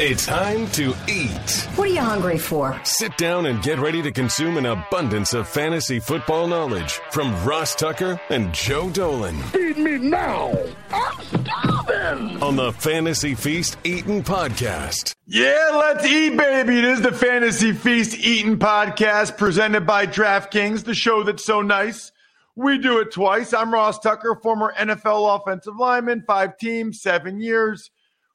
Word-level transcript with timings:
It's 0.00 0.26
time 0.26 0.68
to 0.72 0.94
eat. 1.08 1.66
What 1.74 1.88
are 1.88 1.92
you 1.92 2.00
hungry 2.00 2.38
for? 2.38 2.78
Sit 2.84 3.16
down 3.16 3.46
and 3.46 3.60
get 3.64 3.80
ready 3.80 4.00
to 4.02 4.12
consume 4.12 4.56
an 4.56 4.66
abundance 4.66 5.34
of 5.34 5.48
fantasy 5.48 5.98
football 5.98 6.46
knowledge 6.46 6.92
from 7.10 7.34
Ross 7.44 7.74
Tucker 7.74 8.20
and 8.30 8.54
Joe 8.54 8.90
Dolan. 8.90 9.36
Feed 9.44 9.76
me 9.76 9.98
now. 9.98 10.56
I'm 10.92 11.20
starving. 11.20 12.40
On 12.40 12.54
the 12.54 12.72
Fantasy 12.74 13.34
Feast 13.34 13.76
Eating 13.82 14.22
Podcast. 14.22 15.16
Yeah, 15.26 15.70
let's 15.74 16.06
eat, 16.06 16.36
baby. 16.36 16.78
It 16.78 16.84
is 16.84 17.00
the 17.00 17.10
Fantasy 17.10 17.72
Feast 17.72 18.16
Eating 18.18 18.56
Podcast 18.56 19.36
presented 19.36 19.84
by 19.84 20.06
DraftKings, 20.06 20.84
the 20.84 20.94
show 20.94 21.24
that's 21.24 21.44
so 21.44 21.60
nice. 21.60 22.12
We 22.54 22.78
do 22.78 23.00
it 23.00 23.10
twice. 23.10 23.52
I'm 23.52 23.72
Ross 23.72 23.98
Tucker, 23.98 24.38
former 24.44 24.72
NFL 24.78 25.40
offensive 25.40 25.74
lineman, 25.76 26.22
five 26.24 26.56
teams, 26.56 27.02
seven 27.02 27.40
years. 27.40 27.90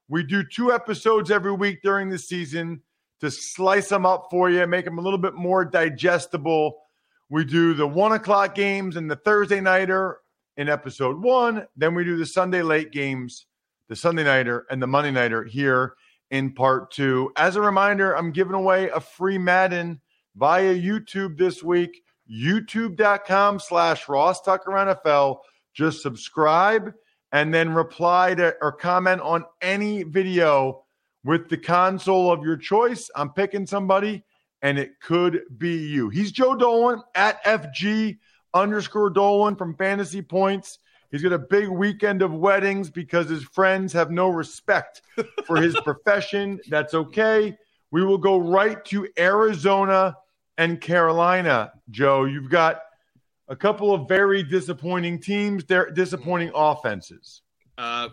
We 0.10 0.24
do 0.24 0.44
two 0.44 0.72
episodes 0.72 1.32
every 1.32 1.54
week 1.54 1.82
during 1.82 2.10
the 2.10 2.20
season 2.20 2.82
to 3.22 3.32
slice 3.32 3.90
them 3.90 4.06
up 4.06 4.28
for 4.30 4.50
you, 4.50 4.68
make 4.68 4.86
them 4.86 4.98
a 4.98 5.02
little 5.02 5.18
bit 5.18 5.34
more 5.34 5.64
digestible. 5.64 6.80
We 7.30 7.46
do 7.46 7.74
the 7.74 7.88
one 7.88 8.12
o'clock 8.12 8.54
games 8.54 8.96
and 8.96 9.10
the 9.10 9.16
Thursday 9.16 9.62
nighter 9.62 10.20
in 10.58 10.70
episode 10.70 11.22
one. 11.22 11.66
Then 11.76 11.96
we 11.96 12.04
do 12.04 12.18
the 12.18 12.26
Sunday 12.26 12.62
late 12.62 12.92
games, 12.92 13.48
the 13.88 13.96
Sunday 13.96 14.24
nighter 14.24 14.66
and 14.70 14.82
the 14.82 14.88
Monday 14.88 15.12
nighter 15.12 15.44
here 15.44 15.96
in 16.32 16.52
part 16.54 16.92
two. 16.92 17.32
As 17.38 17.56
a 17.56 17.62
reminder, 17.62 18.16
I'm 18.16 18.32
giving 18.32 18.56
away 18.56 18.90
a 18.90 19.00
free 19.00 19.38
Madden 19.38 20.02
via 20.36 20.74
YouTube 20.74 21.38
this 21.38 21.64
week. 21.64 22.04
YouTube.com 22.32 23.60
slash 23.60 24.08
Ross 24.08 24.42
Tucker 24.42 24.72
NFL. 24.72 25.40
Just 25.74 26.02
subscribe 26.02 26.94
and 27.34 27.52
then 27.52 27.74
reply 27.74 28.36
to 28.36 28.56
or 28.62 28.72
comment 28.72 29.20
on 29.22 29.44
any 29.62 30.04
video 30.04 30.84
with 31.26 31.50
the 31.50 31.58
console 31.58 32.32
of 32.32 32.44
your 32.44 32.56
choice. 32.56 33.10
I'm 33.16 33.32
picking 33.32 33.66
somebody, 33.66 34.24
and 34.62 34.78
it 34.78 35.00
could 35.02 35.42
be 35.58 35.76
you. 35.88 36.10
He's 36.10 36.32
Joe 36.32 36.56
Dolan 36.56 37.02
at 37.16 37.44
FG 37.44 38.20
underscore 38.54 39.10
Dolan 39.10 39.56
from 39.56 39.76
Fantasy 39.76 40.22
Points. 40.22 40.78
He's 41.12 41.24
got 41.24 41.34
a 41.34 41.40
big 41.40 41.70
weekend 41.70 42.22
of 42.22 42.34
weddings 42.34 42.90
because 42.90 43.30
his 43.30 43.44
friends 43.44 43.92
have 43.94 44.12
no 44.12 44.30
respect 44.30 45.02
for 45.46 45.58
his 45.58 45.76
profession. 45.84 46.60
That's 46.70 46.94
okay. 46.94 47.58
We 47.92 48.06
will 48.06 48.18
go 48.18 48.38
right 48.38 48.84
to 48.86 49.08
Arizona 49.18 50.16
and 50.58 50.80
Carolina. 50.80 51.72
Joe, 51.90 52.26
you've 52.26 52.50
got 52.50 52.82
a 53.54 53.56
couple 53.56 53.94
of 53.94 54.08
very 54.08 54.42
disappointing 54.42 55.20
teams. 55.20 55.64
They're 55.66 55.92
disappointing 55.92 56.52
offenses. 56.56 57.44
Uh, 57.78 58.10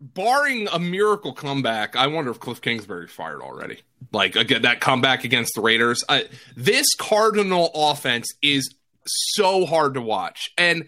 barring 0.00 0.66
a 0.72 0.78
miracle 0.78 1.34
comeback, 1.34 1.94
I 1.94 2.06
wonder 2.06 2.30
if 2.30 2.40
Cliff 2.40 2.62
Kingsbury 2.62 3.06
fired 3.06 3.42
already. 3.42 3.82
Like 4.12 4.34
again, 4.34 4.62
that 4.62 4.80
comeback 4.80 5.24
against 5.24 5.52
the 5.54 5.60
Raiders. 5.60 6.02
I, 6.08 6.24
this 6.56 6.86
Cardinal 6.98 7.70
offense 7.74 8.28
is 8.40 8.74
so 9.04 9.66
hard 9.66 9.92
to 9.94 10.00
watch, 10.00 10.50
and 10.56 10.86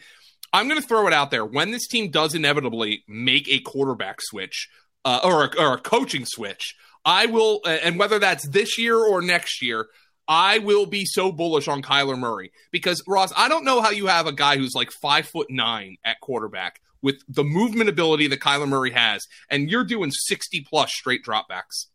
I'm 0.51 0.67
going 0.67 0.81
to 0.81 0.87
throw 0.87 1.07
it 1.07 1.13
out 1.13 1.31
there. 1.31 1.45
When 1.45 1.71
this 1.71 1.87
team 1.87 2.11
does 2.11 2.35
inevitably 2.35 3.05
make 3.07 3.49
a 3.51 3.61
quarterback 3.61 4.23
switch 4.23 4.71
uh, 5.05 5.21
or, 5.23 5.45
a, 5.45 5.61
or 5.61 5.75
a 5.75 5.79
coaching 5.79 6.25
switch, 6.25 6.75
I 7.05 7.27
will, 7.27 7.61
and 7.67 7.99
whether 7.99 8.19
that's 8.19 8.49
this 8.49 8.79
year 8.79 8.97
or 8.97 9.21
next 9.21 9.61
year. 9.61 9.89
I 10.29 10.59
will 10.59 10.85
be 10.85 11.07
so 11.07 11.33
bullish 11.33 11.69
on 11.69 11.81
Kyler 11.81 12.19
Murray 12.19 12.53
because 12.71 13.03
Ross, 13.09 13.33
I 13.35 13.49
don't 13.49 13.65
know 13.65 13.81
how 13.81 13.91
you 13.91 14.07
have 14.09 14.27
a 14.27 14.33
guy 14.33 14.59
who's 14.59 14.75
like 14.75 14.91
five 14.91 15.27
foot 15.27 15.51
nine 15.51 15.97
at 16.05 16.21
quarterback 16.21 16.81
with 17.01 17.23
the 17.29 17.45
movement 17.45 17.89
ability 17.89 18.27
that 18.29 18.41
Kyler 18.41 18.69
Murray 18.69 18.91
has, 18.91 19.27
and 19.51 19.71
you're 19.71 19.85
doing 19.85 20.11
60 20.11 20.67
plus 20.69 20.93
straight 20.93 21.25
dropbacks. 21.25 21.87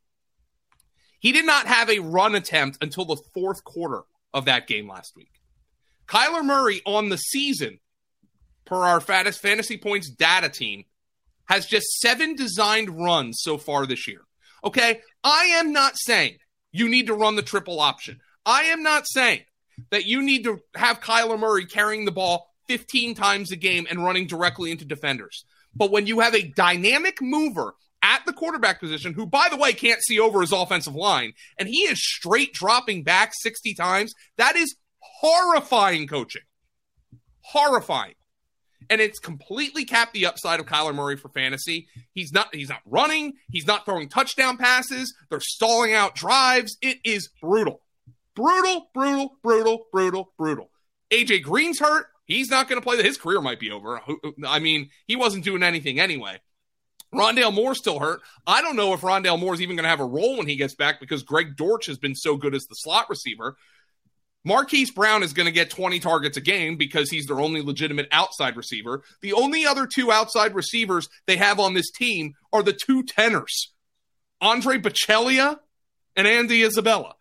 He 1.19 1.31
did 1.31 1.45
not 1.45 1.67
have 1.67 1.89
a 1.89 1.99
run 1.99 2.35
attempt 2.35 2.79
until 2.81 3.05
the 3.05 3.21
fourth 3.33 3.63
quarter 3.63 4.01
of 4.33 4.45
that 4.45 4.67
game 4.67 4.89
last 4.89 5.15
week. 5.15 5.31
Kyler 6.07 6.43
Murray 6.43 6.81
on 6.85 7.09
the 7.09 7.17
season, 7.17 7.79
per 8.65 8.77
our 8.77 8.99
fattest 8.99 9.41
fantasy 9.41 9.77
points 9.77 10.09
data 10.09 10.49
team, 10.49 10.85
has 11.45 11.65
just 11.65 11.99
seven 11.99 12.35
designed 12.35 12.89
runs 12.89 13.39
so 13.41 13.57
far 13.57 13.85
this 13.85 14.07
year. 14.07 14.21
Okay, 14.63 15.01
I 15.23 15.45
am 15.45 15.71
not 15.71 15.93
saying 15.97 16.37
you 16.73 16.89
need 16.89 17.07
to 17.07 17.13
run 17.13 17.37
the 17.37 17.41
triple 17.41 17.79
option. 17.79 18.19
I 18.45 18.63
am 18.63 18.83
not 18.83 19.07
saying 19.07 19.41
that 19.91 20.05
you 20.05 20.21
need 20.21 20.43
to 20.43 20.59
have 20.75 20.99
Kyler 20.99 21.39
Murray 21.39 21.65
carrying 21.65 22.03
the 22.03 22.11
ball 22.11 22.53
15 22.67 23.15
times 23.15 23.51
a 23.51 23.55
game 23.55 23.87
and 23.89 24.03
running 24.03 24.27
directly 24.27 24.71
into 24.71 24.83
defenders. 24.83 25.45
But 25.75 25.91
when 25.91 26.07
you 26.07 26.19
have 26.19 26.35
a 26.35 26.43
dynamic 26.43 27.21
mover 27.21 27.75
at 28.01 28.25
the 28.25 28.33
quarterback 28.33 28.79
position, 28.79 29.13
who, 29.13 29.25
by 29.25 29.47
the 29.49 29.57
way, 29.57 29.73
can't 29.73 30.03
see 30.03 30.19
over 30.19 30.41
his 30.41 30.51
offensive 30.51 30.95
line, 30.95 31.33
and 31.57 31.69
he 31.69 31.83
is 31.83 32.03
straight 32.03 32.53
dropping 32.53 33.03
back 33.03 33.31
60 33.33 33.73
times, 33.75 34.13
that 34.37 34.55
is 34.55 34.75
horrifying 34.99 36.07
coaching. 36.07 36.43
Horrifying. 37.41 38.15
And 38.89 39.01
it's 39.01 39.19
completely 39.19 39.85
capped 39.85 40.13
the 40.13 40.25
upside 40.25 40.59
of 40.59 40.65
Kyler 40.65 40.93
Murray 40.93 41.17
for 41.17 41.29
fantasy. 41.29 41.87
He's 42.13 42.31
not 42.31 42.53
he's 42.53 42.69
not 42.69 42.81
running, 42.85 43.33
he's 43.51 43.67
not 43.67 43.85
throwing 43.85 44.09
touchdown 44.09 44.57
passes, 44.57 45.13
they're 45.29 45.39
stalling 45.39 45.93
out 45.93 46.15
drives. 46.15 46.77
It 46.81 46.97
is 47.03 47.29
brutal. 47.41 47.81
Brutal, 48.35 48.89
brutal, 48.93 49.37
brutal, 49.43 49.85
brutal, 49.91 50.33
brutal. 50.37 50.69
AJ 51.11 51.43
Green's 51.43 51.79
hurt. 51.79 52.07
He's 52.25 52.49
not 52.49 52.67
going 52.67 52.81
to 52.81 52.85
play. 52.85 53.01
His 53.01 53.17
career 53.17 53.41
might 53.41 53.59
be 53.59 53.71
over. 53.71 54.01
I 54.47 54.59
mean, 54.59 54.89
he 55.05 55.15
wasn't 55.15 55.43
doing 55.43 55.61
anything 55.61 55.99
anyway. 55.99 56.39
Rondale 57.13 57.53
Moore's 57.53 57.77
still 57.77 57.99
hurt. 57.99 58.21
I 58.47 58.61
don't 58.61 58.75
know 58.75 58.93
if 58.93 59.01
Rondale 59.01 59.39
Moore's 59.39 59.61
even 59.61 59.75
going 59.75 59.83
to 59.83 59.89
have 59.89 59.99
a 59.99 60.05
role 60.05 60.37
when 60.37 60.47
he 60.47 60.55
gets 60.55 60.73
back 60.73 60.99
because 60.99 61.21
Greg 61.21 61.55
Dortch 61.55 61.85
has 61.85 61.97
been 61.97 62.15
so 62.15 62.37
good 62.37 62.55
as 62.55 62.65
the 62.65 62.75
slot 62.75 63.09
receiver. 63.09 63.55
Marquise 64.45 64.91
Brown 64.91 65.23
is 65.23 65.33
going 65.33 65.45
to 65.45 65.51
get 65.51 65.69
20 65.69 65.99
targets 65.99 66.37
a 66.37 66.41
game 66.41 66.75
because 66.75 67.09
he's 67.09 67.27
their 67.27 67.39
only 67.39 67.61
legitimate 67.61 68.07
outside 68.11 68.57
receiver. 68.57 69.03
The 69.21 69.33
only 69.33 69.65
other 69.65 69.87
two 69.87 70.11
outside 70.11 70.53
receivers 70.53 71.07
they 71.27 71.37
have 71.37 71.59
on 71.59 71.73
this 71.73 71.91
team 71.91 72.33
are 72.51 72.63
the 72.63 72.73
two 72.73 73.03
tenors, 73.03 73.73
Andre 74.41 74.77
Baccellia 74.77 75.59
and 76.15 76.27
Andy 76.27 76.63
Isabella 76.63 77.15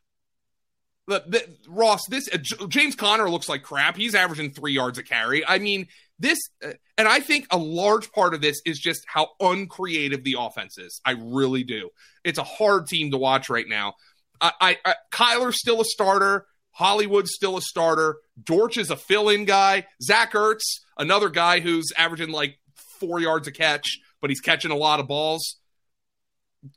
the, 1.06 1.24
the, 1.26 1.56
Ross, 1.68 2.00
this 2.08 2.28
uh, 2.32 2.66
James 2.68 2.94
Conner 2.94 3.28
looks 3.28 3.48
like 3.48 3.62
crap. 3.62 3.96
He's 3.96 4.14
averaging 4.14 4.52
three 4.52 4.72
yards 4.72 4.98
a 4.98 5.02
carry. 5.02 5.46
I 5.46 5.58
mean, 5.58 5.88
this, 6.18 6.38
uh, 6.64 6.72
and 6.96 7.08
I 7.08 7.20
think 7.20 7.46
a 7.50 7.58
large 7.58 8.12
part 8.12 8.34
of 8.34 8.40
this 8.40 8.60
is 8.64 8.78
just 8.78 9.04
how 9.06 9.28
uncreative 9.40 10.24
the 10.24 10.36
offense 10.38 10.78
is. 10.78 11.00
I 11.04 11.12
really 11.18 11.64
do. 11.64 11.90
It's 12.24 12.38
a 12.38 12.44
hard 12.44 12.86
team 12.86 13.10
to 13.10 13.18
watch 13.18 13.50
right 13.50 13.68
now. 13.68 13.94
I, 14.40 14.52
I, 14.60 14.78
I 14.84 14.94
Kyler's 15.10 15.58
still 15.58 15.80
a 15.80 15.84
starter. 15.84 16.46
Hollywood's 16.72 17.32
still 17.34 17.56
a 17.56 17.62
starter. 17.62 18.16
Dortch 18.42 18.76
is 18.76 18.90
a 18.90 18.96
fill-in 18.96 19.44
guy. 19.44 19.86
Zach 20.02 20.32
Ertz, 20.32 20.62
another 20.98 21.28
guy 21.28 21.60
who's 21.60 21.92
averaging 21.96 22.30
like 22.30 22.58
four 22.98 23.20
yards 23.20 23.46
a 23.46 23.52
catch, 23.52 23.98
but 24.20 24.30
he's 24.30 24.40
catching 24.40 24.70
a 24.70 24.76
lot 24.76 25.00
of 25.00 25.06
balls. 25.06 25.56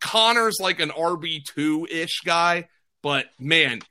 Conner's 0.02 0.58
like 0.60 0.80
an 0.80 0.90
RB 0.90 1.44
two 1.46 1.88
ish 1.90 2.22
guy, 2.26 2.68
but 3.02 3.28
man, 3.40 3.82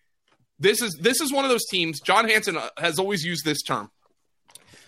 this 0.58 0.82
is 0.82 0.98
this 1.00 1.20
is 1.20 1.32
one 1.32 1.44
of 1.44 1.50
those 1.50 1.66
teams. 1.70 2.00
John 2.00 2.28
Hansen 2.28 2.56
uh, 2.56 2.68
has 2.78 2.98
always 2.98 3.24
used 3.24 3.44
this 3.44 3.62
term. 3.62 3.90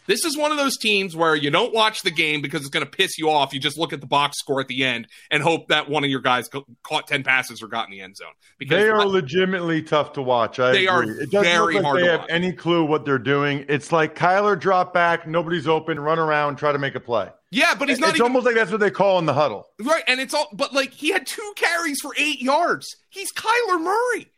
This 0.07 0.25
is 0.25 0.37
one 0.37 0.51
of 0.51 0.57
those 0.57 0.77
teams 0.77 1.17
where 1.17 1.35
you 1.35 1.51
don't 1.51 1.75
watch 1.75 2.03
the 2.03 2.11
game 2.11 2.43
because 2.43 2.63
it's 2.63 2.71
going 2.71 2.85
to 2.85 2.91
piss 2.91 3.19
you 3.19 3.31
off. 3.31 3.53
You 3.53 3.61
just 3.61 3.79
look 3.79 3.93
at 3.93 4.01
the 4.01 4.07
box 4.07 4.39
score 4.39 4.61
at 4.61 4.69
the 4.69 4.85
end 4.85 5.09
and 5.31 5.43
hope 5.43 5.69
that 5.69 5.89
one 5.89 6.05
of 6.05 6.11
your 6.11 6.21
guys 6.21 6.49
caught 6.83 7.07
ten 7.07 7.23
passes 7.23 7.63
or 7.63 7.69
got 7.69 7.87
in 7.87 7.93
the 7.93 8.01
end 8.01 8.17
zone. 8.17 8.29
Because 8.59 8.83
they 8.83 8.89
are 8.89 9.05
legitimately 9.07 9.83
tough 9.83 10.13
to 10.15 10.23
watch. 10.23 10.59
I 10.59 10.73
they 10.73 10.87
agree. 10.87 11.11
are 11.11 11.21
it 11.21 11.31
doesn't 11.31 11.53
very 11.53 11.75
look 11.75 11.83
like 11.83 11.85
hard 11.85 12.03
they 12.03 12.09
have 12.09 12.21
watch. 12.21 12.31
any 12.31 12.53
clue 12.53 12.85
what 12.85 13.05
they're 13.05 13.19
doing. 13.19 13.65
It's 13.69 13.93
like 13.93 14.15
Kyler 14.15 14.59
drop 14.59 14.95
back, 14.95 15.27
nobody's 15.27 15.69
open, 15.69 15.99
run 16.01 16.19
around, 16.19 16.57
try 16.57 16.73
to 16.73 16.79
make 16.79 16.95
a 16.95 17.01
play. 17.01 17.31
Yeah, 17.51 17.75
but 17.79 17.89
he's 17.89 17.99
not. 17.99 18.11
It's 18.11 18.17
even, 18.17 18.27
almost 18.27 18.45
like 18.45 18.55
that's 18.57 18.71
what 18.71 18.81
they 18.81 18.91
call 18.91 19.19
in 19.19 19.27
the 19.27 19.35
huddle, 19.35 19.69
right? 19.81 20.03
And 20.09 20.21
it's 20.21 20.35
all, 20.35 20.49
but 20.53 20.73
like 20.73 20.93
he 20.93 21.11
had 21.11 21.27
two 21.27 21.53
carries 21.57 22.01
for 22.03 22.13
eight 22.19 22.41
yards. 22.41 22.87
He's 23.09 23.33
Kyler 23.33 23.81
Murray. 23.81 24.31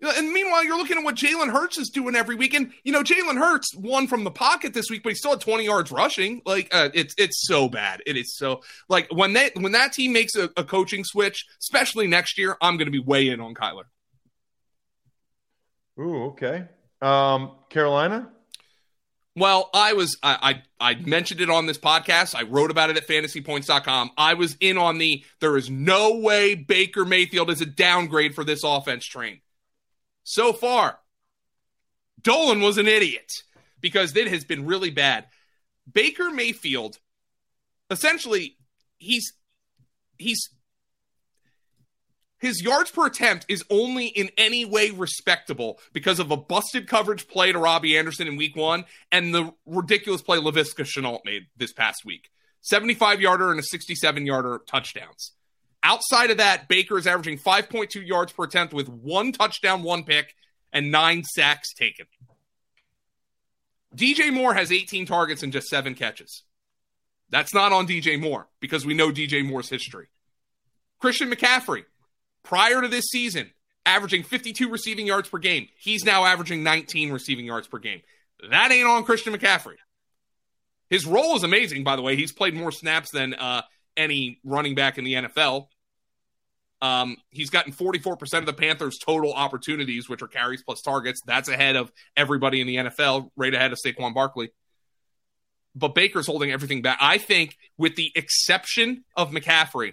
And 0.00 0.30
meanwhile, 0.30 0.62
you're 0.62 0.76
looking 0.76 0.98
at 0.98 1.04
what 1.04 1.14
Jalen 1.14 1.50
Hurts 1.50 1.78
is 1.78 1.88
doing 1.88 2.16
every 2.16 2.34
week. 2.34 2.52
And, 2.52 2.72
you 2.84 2.92
know, 2.92 3.02
Jalen 3.02 3.38
Hurts 3.38 3.74
won 3.74 4.06
from 4.06 4.24
the 4.24 4.30
pocket 4.30 4.74
this 4.74 4.90
week, 4.90 5.02
but 5.02 5.10
he 5.10 5.14
still 5.14 5.30
had 5.30 5.40
20 5.40 5.64
yards 5.64 5.90
rushing. 5.90 6.42
Like, 6.44 6.68
uh, 6.74 6.90
it's 6.92 7.14
it's 7.16 7.46
so 7.46 7.68
bad. 7.68 8.02
It 8.06 8.16
is 8.16 8.36
so 8.36 8.62
like 8.90 9.08
when 9.10 9.32
that 9.32 9.56
when 9.56 9.72
that 9.72 9.94
team 9.94 10.12
makes 10.12 10.36
a, 10.36 10.50
a 10.56 10.64
coaching 10.64 11.02
switch, 11.02 11.46
especially 11.60 12.06
next 12.06 12.36
year, 12.36 12.56
I'm 12.60 12.76
going 12.76 12.86
to 12.86 12.92
be 12.92 12.98
way 12.98 13.28
in 13.28 13.40
on 13.40 13.54
Kyler. 13.54 13.84
Ooh, 15.98 16.24
okay. 16.26 16.66
Um, 17.00 17.52
Carolina. 17.70 18.30
Well, 19.34 19.70
I 19.72 19.94
was 19.94 20.18
I, 20.22 20.62
I 20.78 20.92
I 20.92 20.94
mentioned 20.96 21.40
it 21.40 21.48
on 21.48 21.64
this 21.64 21.78
podcast. 21.78 22.34
I 22.34 22.42
wrote 22.42 22.70
about 22.70 22.90
it 22.90 22.98
at 22.98 23.08
fantasypoints.com. 23.08 24.10
I 24.18 24.34
was 24.34 24.58
in 24.60 24.76
on 24.76 24.98
the 24.98 25.24
there 25.40 25.56
is 25.56 25.70
no 25.70 26.18
way 26.18 26.54
Baker 26.54 27.06
Mayfield 27.06 27.48
is 27.48 27.62
a 27.62 27.66
downgrade 27.66 28.34
for 28.34 28.44
this 28.44 28.62
offense 28.62 29.06
train 29.06 29.40
so 30.26 30.52
far. 30.52 30.98
Dolan 32.20 32.60
was 32.60 32.78
an 32.78 32.88
idiot 32.88 33.30
because 33.80 34.14
it 34.16 34.26
has 34.26 34.44
been 34.44 34.66
really 34.66 34.90
bad. 34.90 35.26
Baker 35.90 36.30
Mayfield, 36.30 36.98
essentially, 37.90 38.56
he's 38.98 39.32
he's 40.18 40.50
his 42.38 42.60
yards 42.60 42.90
per 42.90 43.06
attempt 43.06 43.46
is 43.48 43.64
only 43.70 44.06
in 44.08 44.30
any 44.36 44.64
way 44.64 44.90
respectable 44.90 45.78
because 45.92 46.18
of 46.18 46.32
a 46.32 46.36
busted 46.36 46.88
coverage 46.88 47.28
play 47.28 47.52
to 47.52 47.58
Robbie 47.58 47.96
Anderson 47.96 48.26
in 48.26 48.36
week 48.36 48.56
one 48.56 48.84
and 49.12 49.32
the 49.32 49.54
ridiculous 49.64 50.22
play 50.22 50.38
Laviska 50.38 50.84
Shenault 50.84 51.20
made 51.24 51.46
this 51.56 51.72
past 51.72 52.04
week. 52.04 52.30
75 52.62 53.20
yarder 53.20 53.52
and 53.52 53.60
a 53.60 53.62
67 53.62 54.26
yarder 54.26 54.60
touchdowns. 54.66 55.32
Outside 55.86 56.32
of 56.32 56.38
that, 56.38 56.66
Baker 56.66 56.98
is 56.98 57.06
averaging 57.06 57.38
5.2 57.38 58.04
yards 58.04 58.32
per 58.32 58.42
attempt 58.42 58.74
with 58.74 58.88
one 58.88 59.30
touchdown, 59.30 59.84
one 59.84 60.02
pick, 60.02 60.34
and 60.72 60.90
nine 60.90 61.22
sacks 61.22 61.72
taken. 61.72 62.06
DJ 63.94 64.32
Moore 64.32 64.52
has 64.52 64.72
18 64.72 65.06
targets 65.06 65.44
and 65.44 65.52
just 65.52 65.68
seven 65.68 65.94
catches. 65.94 66.42
That's 67.30 67.54
not 67.54 67.70
on 67.70 67.86
DJ 67.86 68.20
Moore 68.20 68.48
because 68.58 68.84
we 68.84 68.94
know 68.94 69.12
DJ 69.12 69.46
Moore's 69.46 69.68
history. 69.68 70.08
Christian 70.98 71.30
McCaffrey, 71.30 71.84
prior 72.42 72.82
to 72.82 72.88
this 72.88 73.04
season, 73.04 73.52
averaging 73.84 74.24
52 74.24 74.68
receiving 74.68 75.06
yards 75.06 75.28
per 75.28 75.38
game. 75.38 75.68
He's 75.78 76.04
now 76.04 76.24
averaging 76.24 76.64
19 76.64 77.12
receiving 77.12 77.44
yards 77.44 77.68
per 77.68 77.78
game. 77.78 78.00
That 78.50 78.72
ain't 78.72 78.88
on 78.88 79.04
Christian 79.04 79.32
McCaffrey. 79.32 79.76
His 80.90 81.06
role 81.06 81.36
is 81.36 81.44
amazing, 81.44 81.84
by 81.84 81.94
the 81.94 82.02
way. 82.02 82.16
He's 82.16 82.32
played 82.32 82.54
more 82.54 82.72
snaps 82.72 83.12
than 83.12 83.34
uh, 83.34 83.62
any 83.96 84.40
running 84.42 84.74
back 84.74 84.98
in 84.98 85.04
the 85.04 85.14
NFL. 85.14 85.68
Um, 86.82 87.16
he's 87.30 87.50
gotten 87.50 87.72
44% 87.72 88.38
of 88.38 88.46
the 88.46 88.52
Panthers' 88.52 88.98
total 88.98 89.32
opportunities, 89.32 90.08
which 90.08 90.22
are 90.22 90.28
carries 90.28 90.62
plus 90.62 90.82
targets. 90.82 91.20
That's 91.26 91.48
ahead 91.48 91.76
of 91.76 91.90
everybody 92.16 92.60
in 92.60 92.66
the 92.66 92.76
NFL, 92.76 93.30
right 93.36 93.54
ahead 93.54 93.72
of 93.72 93.78
Saquon 93.84 94.14
Barkley. 94.14 94.50
But 95.74 95.94
Baker's 95.94 96.26
holding 96.26 96.50
everything 96.50 96.82
back. 96.82 96.98
I 97.00 97.18
think, 97.18 97.56
with 97.76 97.96
the 97.96 98.10
exception 98.14 99.04
of 99.16 99.30
McCaffrey, 99.30 99.92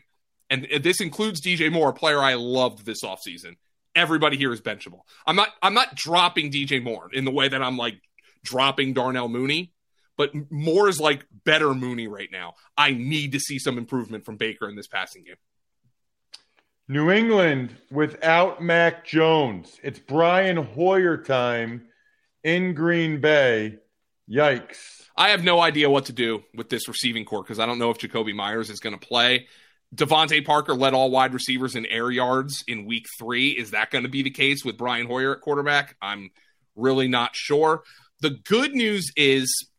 and 0.50 0.68
this 0.82 1.02
includes 1.02 1.42
DJ 1.42 1.72
Moore, 1.72 1.90
a 1.90 1.94
player 1.94 2.20
I 2.20 2.36
loved 2.36 2.86
this 2.86 3.04
offseason. 3.04 3.56
Everybody 3.96 4.38
here 4.38 4.52
is 4.54 4.62
benchable. 4.62 5.02
I'm 5.26 5.36
not 5.36 5.50
I'm 5.62 5.74
not 5.74 5.96
dropping 5.96 6.52
DJ 6.52 6.82
Moore 6.82 7.10
in 7.12 7.26
the 7.26 7.32
way 7.32 7.48
that 7.48 7.62
I'm 7.62 7.78
like 7.78 8.00
dropping 8.44 8.94
Darnell 8.94 9.30
Mooney, 9.30 9.72
but 10.18 10.32
Moore 10.52 10.90
is 10.90 11.00
like 11.00 11.26
better 11.46 11.74
Mooney 11.74 12.08
right 12.08 12.30
now. 12.32 12.54
I 12.78 12.92
need 12.92 13.34
to 13.34 13.40
see 13.40 13.60
some 13.60 13.78
improvement 13.78 14.26
from 14.26 14.38
Baker 14.38 14.70
in 14.70 14.76
this 14.76 14.88
passing 14.88 15.24
game. 15.24 15.36
New 16.90 17.12
England 17.12 17.74
without 17.92 18.62
Mac 18.62 19.06
Jones. 19.06 19.80
It's 19.84 20.00
Brian 20.00 20.58
Hoyer 20.58 21.18
time 21.18 21.88
in 22.44 22.74
Green 22.74 23.22
Bay. 23.22 23.78
Yikes. 24.30 25.04
I 25.16 25.30
have 25.30 25.46
no 25.46 25.62
idea 25.62 25.90
what 25.90 26.06
to 26.06 26.14
do 26.14 26.44
with 26.54 26.70
this 26.70 26.90
receiving 26.90 27.24
core 27.24 27.42
because 27.42 27.60
I 27.60 27.66
don't 27.66 27.80
know 27.80 27.90
if 27.90 28.00
Jakobi 28.00 28.36
Meyers 28.36 28.70
is 28.70 28.82
going 28.82 29.00
to 29.00 29.08
play. 29.08 29.48
DeVante 29.96 30.44
Parker 30.44 30.74
led 30.74 30.94
all 30.94 31.10
wide 31.10 31.34
receivers 31.34 31.76
in 31.76 31.86
air 31.86 32.12
yards 32.12 32.66
in 32.68 32.86
week 32.86 33.06
three. 33.18 33.52
Is 33.52 33.72
that 33.72 33.90
going 33.90 34.04
to 34.04 34.10
be 34.10 34.24
the 34.24 34.30
case 34.30 34.66
with 34.66 34.78
Brian 34.78 35.08
Hoyer 35.08 35.36
at 35.36 35.42
quarterback? 35.42 35.96
I'm 36.02 36.32
really 36.76 37.08
not 37.08 37.34
sure. 37.34 37.84
The 38.20 38.32
good 38.32 38.74
news 38.74 39.10
is 39.16 39.70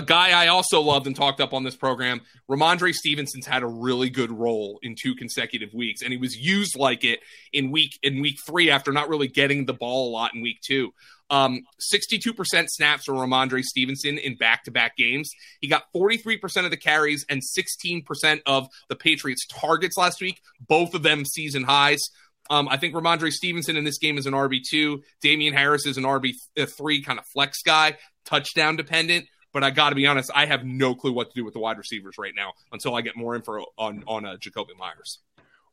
a 0.00 0.02
guy 0.02 0.30
I 0.30 0.48
also 0.48 0.80
loved 0.80 1.06
and 1.06 1.14
talked 1.14 1.40
up 1.40 1.52
on 1.52 1.62
this 1.62 1.76
program, 1.76 2.22
Rhamondre 2.50 2.94
Stevenson's 2.94 3.46
had 3.46 3.62
a 3.62 3.66
really 3.66 4.08
good 4.08 4.32
role 4.32 4.78
in 4.82 4.96
two 5.00 5.14
consecutive 5.14 5.74
weeks, 5.74 6.00
and 6.00 6.10
he 6.10 6.16
was 6.16 6.36
used 6.36 6.74
like 6.76 7.04
it 7.04 7.20
in 7.52 7.70
week 7.70 7.98
in 8.02 8.22
week 8.22 8.38
three 8.46 8.70
after 8.70 8.92
not 8.92 9.10
really 9.10 9.28
getting 9.28 9.66
the 9.66 9.74
ball 9.74 10.08
a 10.08 10.10
lot 10.10 10.34
in 10.34 10.40
week 10.40 10.60
two. 10.66 10.92
Um, 11.28 11.60
62% 11.94 12.34
snaps 12.68 13.04
for 13.04 13.14
Rhamondre 13.14 13.62
Stevenson 13.62 14.18
in 14.18 14.36
back 14.36 14.64
to 14.64 14.72
back 14.72 14.96
games. 14.96 15.30
He 15.60 15.68
got 15.68 15.84
43% 15.94 16.64
of 16.64 16.72
the 16.72 16.76
carries 16.76 17.24
and 17.28 17.40
16% 17.40 18.40
of 18.46 18.66
the 18.88 18.96
Patriots' 18.96 19.46
targets 19.46 19.96
last 19.96 20.20
week, 20.20 20.40
both 20.66 20.92
of 20.94 21.04
them 21.04 21.24
season 21.24 21.62
highs. 21.62 22.00
Um, 22.48 22.68
I 22.68 22.78
think 22.78 22.94
Rhamondre 22.94 23.30
Stevenson 23.30 23.76
in 23.76 23.84
this 23.84 23.98
game 23.98 24.18
is 24.18 24.26
an 24.26 24.32
RB2. 24.32 25.02
Damien 25.22 25.54
Harris 25.54 25.86
is 25.86 25.96
an 25.96 26.02
RB3 26.02 27.04
kind 27.04 27.20
of 27.20 27.24
flex 27.32 27.62
guy, 27.62 27.96
touchdown 28.24 28.74
dependent. 28.74 29.26
But 29.52 29.64
I 29.64 29.70
got 29.70 29.90
to 29.90 29.96
be 29.96 30.06
honest, 30.06 30.30
I 30.34 30.46
have 30.46 30.64
no 30.64 30.94
clue 30.94 31.12
what 31.12 31.30
to 31.30 31.34
do 31.34 31.44
with 31.44 31.54
the 31.54 31.60
wide 31.60 31.78
receivers 31.78 32.16
right 32.18 32.32
now 32.34 32.52
until 32.72 32.94
I 32.94 33.00
get 33.00 33.16
more 33.16 33.34
info 33.34 33.64
on 33.76 34.04
on 34.06 34.24
uh, 34.24 34.36
Jakobi 34.36 34.76
Meyers. 34.78 35.18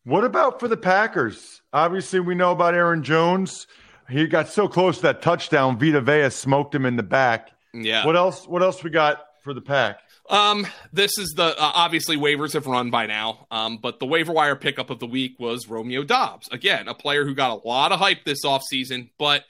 What 0.03 0.23
about 0.23 0.59
for 0.59 0.67
the 0.67 0.77
Packers? 0.77 1.61
Obviously, 1.73 2.19
we 2.19 2.33
know 2.33 2.51
about 2.51 2.73
Aaron 2.73 3.03
Jones. 3.03 3.67
He 4.09 4.25
got 4.25 4.47
so 4.47 4.67
close 4.67 4.97
to 4.97 5.01
that 5.03 5.21
touchdown. 5.21 5.77
Vita 5.77 5.99
Vea 5.99 6.29
smoked 6.29 6.73
him 6.73 6.85
in 6.85 6.95
the 6.95 7.03
back. 7.03 7.51
Yeah. 7.73 8.05
What 8.05 8.15
else? 8.15 8.47
What 8.47 8.63
else 8.63 8.83
we 8.83 8.89
got 8.89 9.25
for 9.43 9.53
the 9.53 9.61
pack? 9.61 9.99
Um, 10.29 10.67
this 10.91 11.17
is 11.17 11.33
the 11.35 11.43
uh, 11.43 11.53
obviously 11.57 12.17
waivers 12.17 12.53
have 12.53 12.67
run 12.67 12.89
by 12.89 13.05
now. 13.05 13.47
Um, 13.49 13.77
but 13.77 13.99
the 13.99 14.05
waiver 14.05 14.33
wire 14.33 14.55
pickup 14.55 14.89
of 14.89 14.99
the 14.99 15.07
week 15.07 15.39
was 15.39 15.67
Romeo 15.67 16.03
Doubs 16.03 16.49
Again, 16.51 16.87
a 16.87 16.93
player 16.93 17.25
who 17.25 17.33
got 17.33 17.51
a 17.51 17.67
lot 17.67 17.91
of 17.91 17.99
hype 17.99 18.25
this 18.25 18.43
offseason, 18.43 19.09
but 19.17 19.45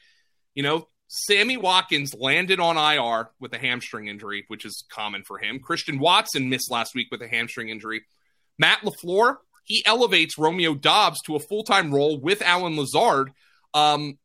you 0.53 0.63
know, 0.63 0.87
Sammy 1.07 1.57
Watkins 1.57 2.13
landed 2.13 2.59
on 2.59 2.77
IR 2.77 3.29
with 3.39 3.53
a 3.53 3.57
hamstring 3.57 4.07
injury, 4.07 4.43
which 4.47 4.65
is 4.65 4.83
common 4.91 5.23
for 5.23 5.37
him. 5.37 5.59
Christian 5.59 5.99
Watson 5.99 6.49
missed 6.49 6.69
last 6.69 6.95
week 6.95 7.07
with 7.11 7.21
a 7.21 7.27
hamstring 7.27 7.69
injury. 7.69 8.03
Matt 8.59 8.81
LaFleur, 8.81 9.37
he 9.63 9.85
elevates 9.85 10.37
Romeo 10.37 10.73
Doubs 10.73 11.21
to 11.23 11.35
a 11.35 11.39
full 11.39 11.63
time 11.63 11.93
role 11.93 12.19
with 12.19 12.41
Allen 12.41 12.75
Lazard. 12.77 13.31
Um, 13.73 14.17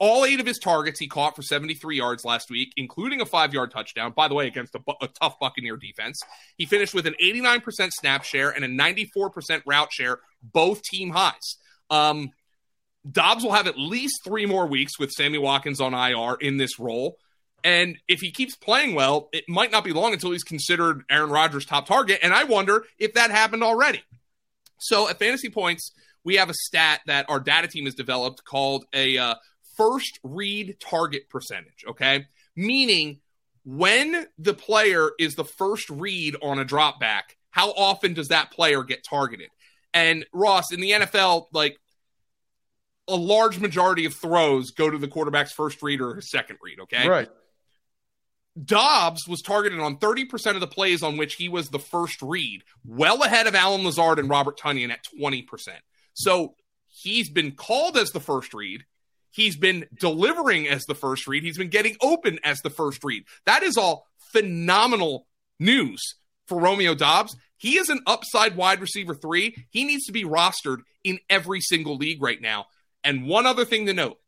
all 0.00 0.24
eight 0.24 0.40
of 0.40 0.46
his 0.46 0.58
targets 0.58 0.98
he 0.98 1.06
caught 1.06 1.36
for 1.36 1.42
73 1.42 1.96
yards 1.96 2.24
last 2.24 2.50
week, 2.50 2.72
including 2.76 3.20
a 3.20 3.26
five 3.26 3.52
yard 3.52 3.70
touchdown, 3.70 4.12
by 4.16 4.28
the 4.28 4.34
way, 4.34 4.46
against 4.46 4.74
a, 4.74 4.80
a, 5.02 5.08
tough 5.08 5.38
Buccaneer 5.38 5.76
defense. 5.76 6.20
He 6.56 6.64
finished 6.64 6.94
with 6.94 7.06
an 7.06 7.14
89% 7.22 7.92
snap 7.92 8.24
share 8.24 8.50
and 8.50 8.64
a 8.64 8.68
94% 8.68 9.62
route 9.66 9.92
share, 9.92 10.18
both 10.42 10.82
team 10.82 11.10
highs. 11.10 11.56
Um, 11.90 12.30
Doubs 13.08 13.44
will 13.44 13.52
have 13.52 13.66
at 13.66 13.78
least 13.78 14.20
three 14.24 14.46
more 14.46 14.66
weeks 14.66 14.98
with 14.98 15.10
Sammy 15.10 15.38
Watkins 15.38 15.80
on 15.80 15.94
IR 15.94 16.36
in 16.40 16.56
this 16.56 16.78
role. 16.78 17.16
And 17.62 17.98
if 18.08 18.20
he 18.20 18.30
keeps 18.30 18.56
playing 18.56 18.94
well, 18.94 19.28
it 19.32 19.44
might 19.48 19.70
not 19.70 19.84
be 19.84 19.92
long 19.92 20.12
until 20.12 20.32
he's 20.32 20.44
considered 20.44 21.02
Aaron 21.10 21.30
Rodgers' 21.30 21.66
top 21.66 21.86
target. 21.86 22.20
And 22.22 22.32
I 22.32 22.44
wonder 22.44 22.84
if 22.98 23.14
that 23.14 23.30
happened 23.30 23.62
already. 23.62 24.02
So 24.78 25.08
at 25.08 25.18
Fantasy 25.18 25.50
Points, 25.50 25.92
we 26.24 26.36
have 26.36 26.50
a 26.50 26.54
stat 26.54 27.00
that 27.06 27.28
our 27.28 27.40
data 27.40 27.68
team 27.68 27.84
has 27.84 27.94
developed 27.94 28.44
called 28.44 28.84
a 28.94 29.18
uh, 29.18 29.34
first 29.76 30.18
read 30.22 30.76
target 30.80 31.28
percentage. 31.28 31.84
Okay. 31.88 32.26
Meaning 32.56 33.20
when 33.64 34.26
the 34.38 34.54
player 34.54 35.10
is 35.18 35.34
the 35.34 35.44
first 35.44 35.88
read 35.90 36.36
on 36.42 36.58
a 36.58 36.64
drop 36.64 37.00
back, 37.00 37.36
how 37.50 37.70
often 37.72 38.14
does 38.14 38.28
that 38.28 38.50
player 38.50 38.82
get 38.82 39.04
targeted? 39.04 39.48
And 39.92 40.24
Ross, 40.32 40.72
in 40.72 40.80
the 40.80 40.92
NFL, 40.92 41.46
like 41.52 41.76
a 43.10 43.16
large 43.16 43.58
majority 43.58 44.04
of 44.04 44.14
throws 44.14 44.70
go 44.70 44.88
to 44.90 44.98
the 44.98 45.08
quarterback's 45.08 45.52
first 45.52 45.82
read 45.82 46.00
or 46.00 46.20
second 46.20 46.58
read. 46.62 46.80
Okay. 46.80 47.08
Right. 47.08 47.28
Doubs 48.62 49.28
was 49.28 49.42
targeted 49.42 49.78
on 49.80 49.98
30% 49.98 50.54
of 50.54 50.60
the 50.60 50.66
plays 50.66 51.02
on 51.02 51.16
which 51.16 51.34
he 51.34 51.48
was 51.48 51.68
the 51.68 51.78
first 51.78 52.20
read, 52.20 52.62
well 52.84 53.22
ahead 53.22 53.46
of 53.46 53.54
Allen 53.54 53.84
Lazard 53.84 54.18
and 54.18 54.28
Robert 54.28 54.58
Tonyan 54.58 54.90
at 54.90 55.04
20%. 55.18 55.46
So 56.14 56.54
he's 56.88 57.30
been 57.30 57.52
called 57.52 57.96
as 57.96 58.10
the 58.10 58.20
first 58.20 58.52
read. 58.52 58.84
He's 59.30 59.56
been 59.56 59.86
delivering 59.98 60.68
as 60.68 60.84
the 60.84 60.94
first 60.94 61.28
read. 61.28 61.44
He's 61.44 61.58
been 61.58 61.68
getting 61.68 61.96
open 62.00 62.40
as 62.42 62.58
the 62.60 62.70
first 62.70 63.04
read. 63.04 63.24
That 63.46 63.62
is 63.62 63.76
all 63.76 64.08
phenomenal 64.32 65.26
news 65.60 66.00
for 66.46 66.60
Romeo 66.60 66.94
Doubs. 66.94 67.36
He 67.56 67.76
is 67.76 67.88
an 67.88 68.00
upside 68.06 68.56
wide 68.56 68.80
receiver 68.80 69.14
three. 69.14 69.66
He 69.70 69.84
needs 69.84 70.06
to 70.06 70.12
be 70.12 70.24
rostered 70.24 70.78
in 71.04 71.20
every 71.28 71.60
single 71.60 71.96
league 71.96 72.22
right 72.22 72.40
now. 72.40 72.66
And 73.04 73.26
one 73.26 73.46
other 73.46 73.64
thing 73.64 73.86
to 73.86 73.94
note 73.94 74.18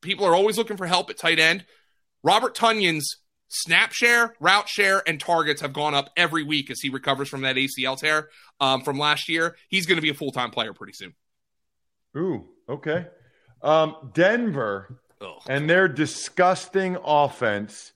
people 0.00 0.26
are 0.26 0.34
always 0.34 0.58
looking 0.58 0.76
for 0.76 0.86
help 0.86 1.10
at 1.10 1.18
tight 1.18 1.38
end. 1.38 1.64
Robert 2.22 2.54
Tonyan's 2.54 3.16
snap 3.48 3.92
share, 3.92 4.34
route 4.40 4.68
share, 4.68 5.02
and 5.06 5.20
targets 5.20 5.60
have 5.60 5.72
gone 5.72 5.94
up 5.94 6.10
every 6.16 6.42
week 6.42 6.70
as 6.70 6.80
he 6.80 6.88
recovers 6.88 7.28
from 7.28 7.42
that 7.42 7.56
ACL 7.56 7.98
tear 7.98 8.28
um, 8.60 8.82
from 8.82 8.98
last 8.98 9.28
year. 9.28 9.56
He's 9.68 9.86
going 9.86 9.96
to 9.96 10.02
be 10.02 10.10
a 10.10 10.14
full 10.14 10.32
time 10.32 10.50
player 10.50 10.72
pretty 10.72 10.94
soon. 10.94 11.14
Ooh, 12.16 12.48
okay. 12.68 13.06
Um, 13.62 14.10
Denver 14.12 15.00
Ugh. 15.20 15.42
and 15.48 15.68
their 15.70 15.88
disgusting 15.88 16.96
offense 17.04 17.91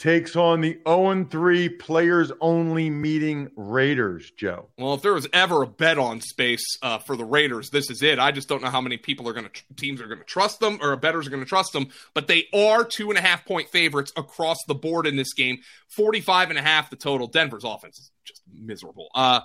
takes 0.00 0.34
on 0.34 0.62
the 0.62 0.80
0 0.88 1.26
3 1.30 1.68
players 1.68 2.32
only 2.40 2.88
meeting 2.88 3.50
Raiders, 3.54 4.30
Joe. 4.30 4.68
Well, 4.78 4.94
if 4.94 5.02
there 5.02 5.12
was 5.12 5.28
ever 5.32 5.62
a 5.62 5.66
bet 5.66 5.98
on 5.98 6.22
space 6.22 6.64
uh, 6.82 6.98
for 6.98 7.16
the 7.16 7.24
Raiders, 7.24 7.68
this 7.68 7.90
is 7.90 8.02
it. 8.02 8.18
I 8.18 8.32
just 8.32 8.48
don't 8.48 8.62
know 8.62 8.70
how 8.70 8.80
many 8.80 8.96
people 8.96 9.28
are 9.28 9.34
going 9.34 9.48
to, 9.52 9.74
teams 9.76 10.00
are 10.00 10.06
going 10.06 10.18
to 10.18 10.24
trust 10.24 10.58
them 10.58 10.78
or 10.80 10.96
bettors 10.96 11.26
are 11.26 11.30
going 11.30 11.42
to 11.42 11.48
trust 11.48 11.72
them, 11.72 11.88
but 12.14 12.26
they 12.26 12.46
are 12.54 12.82
two 12.82 13.10
and 13.10 13.18
a 13.18 13.20
half 13.20 13.44
point 13.44 13.68
favorites 13.68 14.10
across 14.16 14.56
the 14.66 14.74
board 14.74 15.06
in 15.06 15.16
this 15.16 15.34
game. 15.34 15.58
45 15.88 16.50
and 16.50 16.58
a 16.58 16.62
half 16.62 16.88
the 16.88 16.96
total. 16.96 17.26
Denver's 17.26 17.64
offense 17.64 17.98
is 17.98 18.10
just 18.24 18.42
miserable. 18.52 19.08
Uh, 19.14 19.40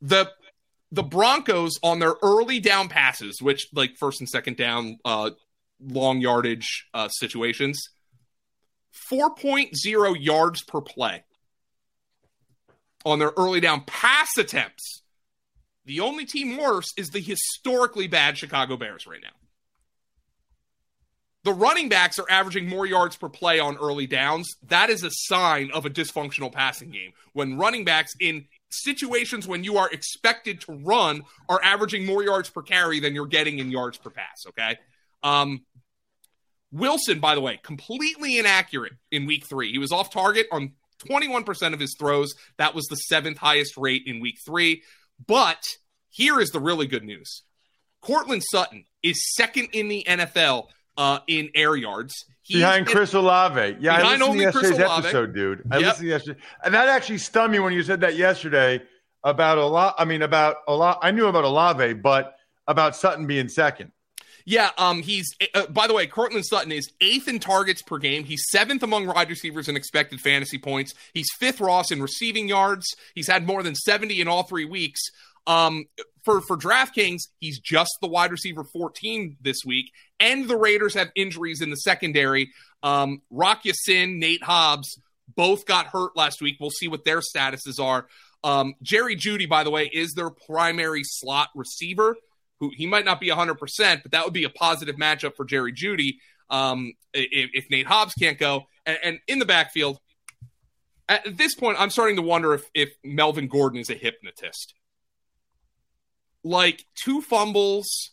the 0.00 0.30
the 0.92 1.02
Broncos 1.02 1.80
on 1.82 1.98
their 1.98 2.14
early 2.22 2.60
down 2.60 2.88
passes, 2.88 3.42
which 3.42 3.66
like 3.74 3.96
first 3.96 4.20
and 4.20 4.28
second 4.28 4.56
down, 4.56 4.98
uh, 5.04 5.30
long 5.80 6.20
yardage 6.20 6.86
uh, 6.94 7.08
situations, 7.08 7.90
4.0 9.10 10.16
yards 10.18 10.62
per 10.62 10.80
play 10.80 11.24
on 13.04 13.18
their 13.18 13.32
early 13.36 13.60
down 13.60 13.82
pass 13.86 14.36
attempts. 14.38 15.02
The 15.84 16.00
only 16.00 16.24
team 16.24 16.56
worse 16.56 16.92
is 16.96 17.10
the 17.10 17.20
historically 17.20 18.08
bad 18.08 18.36
Chicago 18.36 18.76
Bears 18.76 19.06
right 19.06 19.20
now. 19.22 19.28
The 21.44 21.52
running 21.52 21.88
backs 21.88 22.18
are 22.18 22.26
averaging 22.28 22.68
more 22.68 22.86
yards 22.86 23.16
per 23.16 23.28
play 23.28 23.60
on 23.60 23.76
early 23.76 24.08
downs. 24.08 24.56
That 24.66 24.90
is 24.90 25.04
a 25.04 25.10
sign 25.12 25.70
of 25.72 25.86
a 25.86 25.90
dysfunctional 25.90 26.50
passing 26.50 26.90
game. 26.90 27.12
When 27.34 27.56
running 27.56 27.84
backs 27.84 28.14
in 28.18 28.46
situations 28.68 29.46
when 29.46 29.62
you 29.62 29.78
are 29.78 29.88
expected 29.90 30.60
to 30.62 30.72
run 30.72 31.22
are 31.48 31.60
averaging 31.62 32.04
more 32.04 32.24
yards 32.24 32.50
per 32.50 32.62
carry 32.62 32.98
than 32.98 33.14
you're 33.14 33.26
getting 33.26 33.60
in 33.60 33.70
yards 33.70 33.96
per 33.96 34.10
pass, 34.10 34.44
okay? 34.48 34.76
Um, 35.22 35.64
Wilson, 36.72 37.20
by 37.20 37.34
the 37.34 37.40
way, 37.40 37.60
completely 37.62 38.38
inaccurate 38.38 38.94
in 39.10 39.26
week 39.26 39.46
three. 39.48 39.72
He 39.72 39.78
was 39.78 39.92
off 39.92 40.10
target 40.10 40.46
on 40.50 40.72
21% 41.08 41.72
of 41.72 41.80
his 41.80 41.94
throws. 41.98 42.34
That 42.58 42.74
was 42.74 42.86
the 42.86 42.96
seventh 42.96 43.38
highest 43.38 43.76
rate 43.76 44.02
in 44.06 44.20
week 44.20 44.38
three. 44.44 44.82
But 45.24 45.62
here 46.08 46.40
is 46.40 46.50
the 46.50 46.60
really 46.60 46.86
good 46.86 47.04
news 47.04 47.42
Courtland 48.00 48.42
Sutton 48.50 48.84
is 49.02 49.34
second 49.34 49.68
in 49.72 49.88
the 49.88 50.04
NFL 50.08 50.68
uh, 50.96 51.20
in 51.26 51.50
air 51.54 51.76
yards. 51.76 52.24
He's 52.42 52.58
behind 52.58 52.86
Chris 52.86 53.14
Olave. 53.14 53.76
Yeah, 53.80 53.96
I 53.96 54.14
listened 54.14 54.34
to 54.34 54.40
yesterday's 54.40 54.78
episode, 54.78 55.34
dude. 55.34 55.62
I 55.70 55.78
yep. 55.78 55.86
listened 55.88 56.08
yesterday, 56.08 56.40
and 56.64 56.74
that 56.74 56.88
actually 56.88 57.18
stunned 57.18 57.52
me 57.52 57.58
when 57.58 57.72
you 57.72 57.82
said 57.82 58.00
that 58.00 58.16
yesterday 58.16 58.80
about 59.24 59.58
a 59.58 59.66
lot. 59.66 59.96
I 59.98 60.04
mean, 60.04 60.22
about 60.22 60.56
a 60.68 60.74
lot. 60.74 61.00
I 61.02 61.10
knew 61.10 61.26
about 61.26 61.44
Olave, 61.44 61.94
but 61.94 62.36
about 62.68 62.94
Sutton 62.94 63.26
being 63.26 63.48
second. 63.48 63.90
Yeah, 64.48 64.70
um, 64.78 65.02
he's 65.02 65.26
uh, 65.54 65.66
by 65.66 65.88
the 65.88 65.92
way, 65.92 66.06
Courtland 66.06 66.46
Sutton 66.46 66.70
is 66.70 66.88
eighth 67.00 67.26
in 67.26 67.40
targets 67.40 67.82
per 67.82 67.98
game. 67.98 68.22
He's 68.22 68.44
seventh 68.48 68.84
among 68.84 69.06
wide 69.06 69.28
receivers 69.28 69.68
in 69.68 69.74
expected 69.74 70.20
fantasy 70.20 70.56
points. 70.56 70.94
He's 71.12 71.26
fifth 71.40 71.60
Ross 71.60 71.90
in 71.90 72.00
receiving 72.00 72.46
yards. 72.46 72.86
He's 73.16 73.26
had 73.26 73.44
more 73.44 73.64
than 73.64 73.74
seventy 73.74 74.20
in 74.20 74.28
all 74.28 74.44
three 74.44 74.64
weeks. 74.64 75.00
Um, 75.48 75.86
for 76.24 76.40
for 76.42 76.56
DraftKings, 76.56 77.22
he's 77.40 77.58
just 77.58 77.90
the 78.00 78.06
wide 78.06 78.30
receiver 78.30 78.64
14 78.64 79.36
this 79.40 79.58
week, 79.66 79.90
and 80.20 80.48
the 80.48 80.56
Raiders 80.56 80.94
have 80.94 81.10
injuries 81.16 81.60
in 81.60 81.70
the 81.70 81.76
secondary. 81.76 82.50
Um, 82.84 83.22
Rock 83.30 83.64
Ya-Sin, 83.64 84.20
Nate 84.20 84.44
Hobbs, 84.44 85.00
both 85.34 85.66
got 85.66 85.86
hurt 85.86 86.16
last 86.16 86.40
week. 86.40 86.56
We'll 86.60 86.70
see 86.70 86.88
what 86.88 87.04
their 87.04 87.20
statuses 87.20 87.80
are. 87.80 88.06
Um, 88.44 88.74
Jerry 88.80 89.16
Jeudy, 89.16 89.48
by 89.48 89.64
the 89.64 89.70
way, 89.70 89.90
is 89.92 90.14
their 90.14 90.30
primary 90.30 91.02
slot 91.04 91.48
receiver 91.56 92.16
who 92.60 92.70
he 92.74 92.86
might 92.86 93.04
not 93.04 93.20
be 93.20 93.28
100%, 93.28 94.02
but 94.02 94.12
that 94.12 94.24
would 94.24 94.32
be 94.32 94.44
a 94.44 94.50
positive 94.50 94.96
matchup 94.96 95.36
for 95.36 95.44
Jerry 95.44 95.72
Jeudy 95.72 96.18
um, 96.50 96.92
if, 97.12 97.50
if, 97.54 97.70
Nate 97.70 97.86
Hobbs 97.86 98.14
can't 98.14 98.38
go. 98.38 98.66
And, 98.84 98.98
and, 99.02 99.18
in 99.26 99.38
the 99.38 99.44
backfield, 99.44 99.98
at 101.08 101.36
this 101.36 101.54
point, 101.54 101.80
I'm 101.80 101.90
starting 101.90 102.16
to 102.16 102.22
wonder 102.22 102.54
if, 102.54 102.68
if 102.74 102.90
Melvin 103.04 103.48
Gordon 103.48 103.80
is 103.80 103.90
a 103.90 103.94
hypnotist. 103.94 104.74
Like 106.44 106.84
two 106.94 107.20
fumbles, 107.20 108.12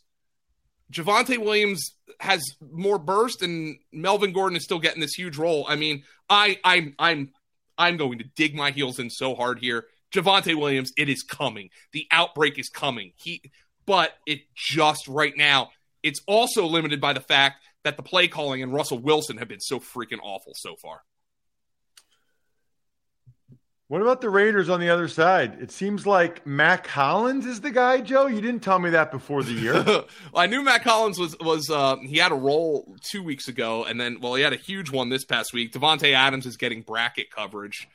Javonte 0.92 1.38
Williams 1.38 1.96
has 2.20 2.44
more 2.72 2.98
burst, 2.98 3.42
and 3.42 3.78
Melvin 3.92 4.34
Gordon 4.34 4.58
is 4.58 4.64
still 4.64 4.80
getting 4.80 5.02
this 5.02 5.14
huge 5.14 5.38
role. 5.38 5.66
I 5.68 5.76
mean, 5.76 6.04
I, 6.30 6.60
I'm, 6.64 6.96
I'm, 6.98 7.32
I'm 7.78 7.98
going 7.98 8.20
to 8.20 8.26
dig 8.36 8.56
my 8.56 8.72
heels 8.72 9.00
in 9.00 9.10
so 9.10 9.36
hard 9.36 9.60
here. 9.60 9.86
Javonte 10.14 10.56
Williams, 10.56 10.92
it 10.96 11.10
is 11.10 11.24
coming. 11.24 11.70
The 11.92 12.08
outbreak 12.12 12.60
is 12.60 12.70
coming. 12.70 13.14
He 13.16 13.42
but 13.86 14.14
it 14.26 14.42
just 14.56 15.08
right 15.08 15.34
now, 15.36 15.70
it's 16.02 16.22
also 16.28 16.66
limited 16.66 17.00
by 17.00 17.14
the 17.14 17.22
fact 17.22 17.64
that 17.84 17.98
the 17.98 18.04
play 18.04 18.28
calling 18.28 18.62
and 18.64 18.74
Russell 18.74 19.00
Wilson 19.00 19.38
have 19.38 19.48
been 19.48 19.60
so 19.60 19.80
freaking 19.80 20.20
awful 20.22 20.54
so 20.56 20.76
far. 20.76 21.02
What 23.90 24.02
about 24.02 24.22
the 24.22 24.30
Raiders 24.30 24.70
on 24.70 24.80
the 24.80 24.90
other 24.90 25.08
side? 25.08 25.62
It 25.62 25.70
seems 25.70 26.08
like 26.08 26.48
Mack 26.48 26.88
Hollins 26.88 27.46
is 27.46 27.62
the 27.62 27.70
guy, 27.70 28.02
Joe. 28.02 28.26
You 28.26 28.42
didn't 28.42 28.62
tell 28.62 28.80
me 28.80 28.90
that 28.92 29.12
before 29.12 29.44
the 29.44 29.52
year. 29.52 29.84
well, 29.84 30.08
I 30.36 30.48
knew 30.48 30.64
Mack 30.64 30.84
Hollins 30.84 31.20
was 31.20 31.38
was 31.40 31.70
uh, 31.70 31.98
he 31.98 32.18
had 32.18 32.32
a 32.32 32.36
role 32.36 32.96
two 33.04 33.22
weeks 33.22 33.50
ago, 33.50 33.84
and 33.84 34.02
then 34.02 34.20
well, 34.20 34.34
he 34.34 34.42
had 34.42 34.54
a 34.54 34.58
huge 34.58 34.90
one 34.90 35.10
this 35.10 35.26
past 35.26 35.54
week. 35.54 35.74
Davante 35.74 36.12
Adams 36.14 36.48
is 36.48 36.58
getting 36.58 36.82
bracket 36.82 37.30
coverage. 37.30 37.88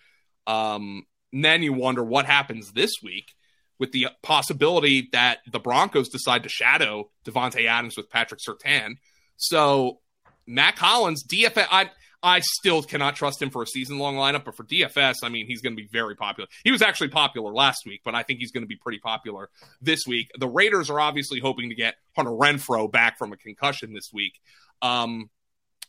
Um, 0.47 1.05
then 1.33 1.63
you 1.63 1.73
wonder 1.73 2.05
what 2.05 2.27
happens 2.27 2.73
this 2.73 2.93
week 3.03 3.35
with 3.79 3.93
the 3.93 4.09
possibility 4.23 5.09
that 5.13 5.39
the 5.51 5.61
Broncos 5.61 6.09
decide 6.09 6.43
to 6.43 6.49
shadow 6.49 7.11
Davante 7.25 7.67
Adams 7.67 7.97
with 7.97 8.11
Patrick 8.11 8.41
Surtain. 8.41 8.97
So 9.37 10.01
Mack 10.47 10.79
Hollins, 10.79 11.25
DFS, 11.25 11.67
I 11.71 11.91
I 12.23 12.41
still 12.41 12.83
cannot 12.83 13.15
trust 13.15 13.41
him 13.41 13.51
for 13.51 13.63
a 13.63 13.67
season 13.67 13.99
long 13.99 14.17
lineup, 14.17 14.45
but 14.45 14.57
for 14.57 14.65
DFS, 14.65 15.17
I 15.23 15.29
mean, 15.29 15.47
he's 15.47 15.61
going 15.61 15.77
to 15.77 15.81
be 15.81 15.89
very 15.91 16.17
popular. 16.17 16.49
He 16.65 16.73
was 16.73 16.83
actually 16.83 17.09
popular 17.11 17.53
last 17.53 17.87
week, 17.87 18.01
but 18.05 18.15
I 18.15 18.25
think 18.25 18.41
he's 18.41 18.51
going 18.51 18.65
to 18.65 18.69
be 18.69 18.77
pretty 18.77 18.99
popular 18.99 19.51
this 19.81 20.01
week. 20.07 20.31
The 20.37 20.49
Raiders 20.49 20.91
are 20.91 20.99
obviously 20.99 21.39
hoping 21.39 21.69
to 21.69 21.77
get 21.77 21.95
Hunter 22.17 22.33
Renfrow 22.33 22.91
back 22.91 23.19
from 23.19 23.33
a 23.33 23.37
concussion 23.37 23.93
this 23.93 24.11
week. 24.13 24.41
Um, 24.83 25.31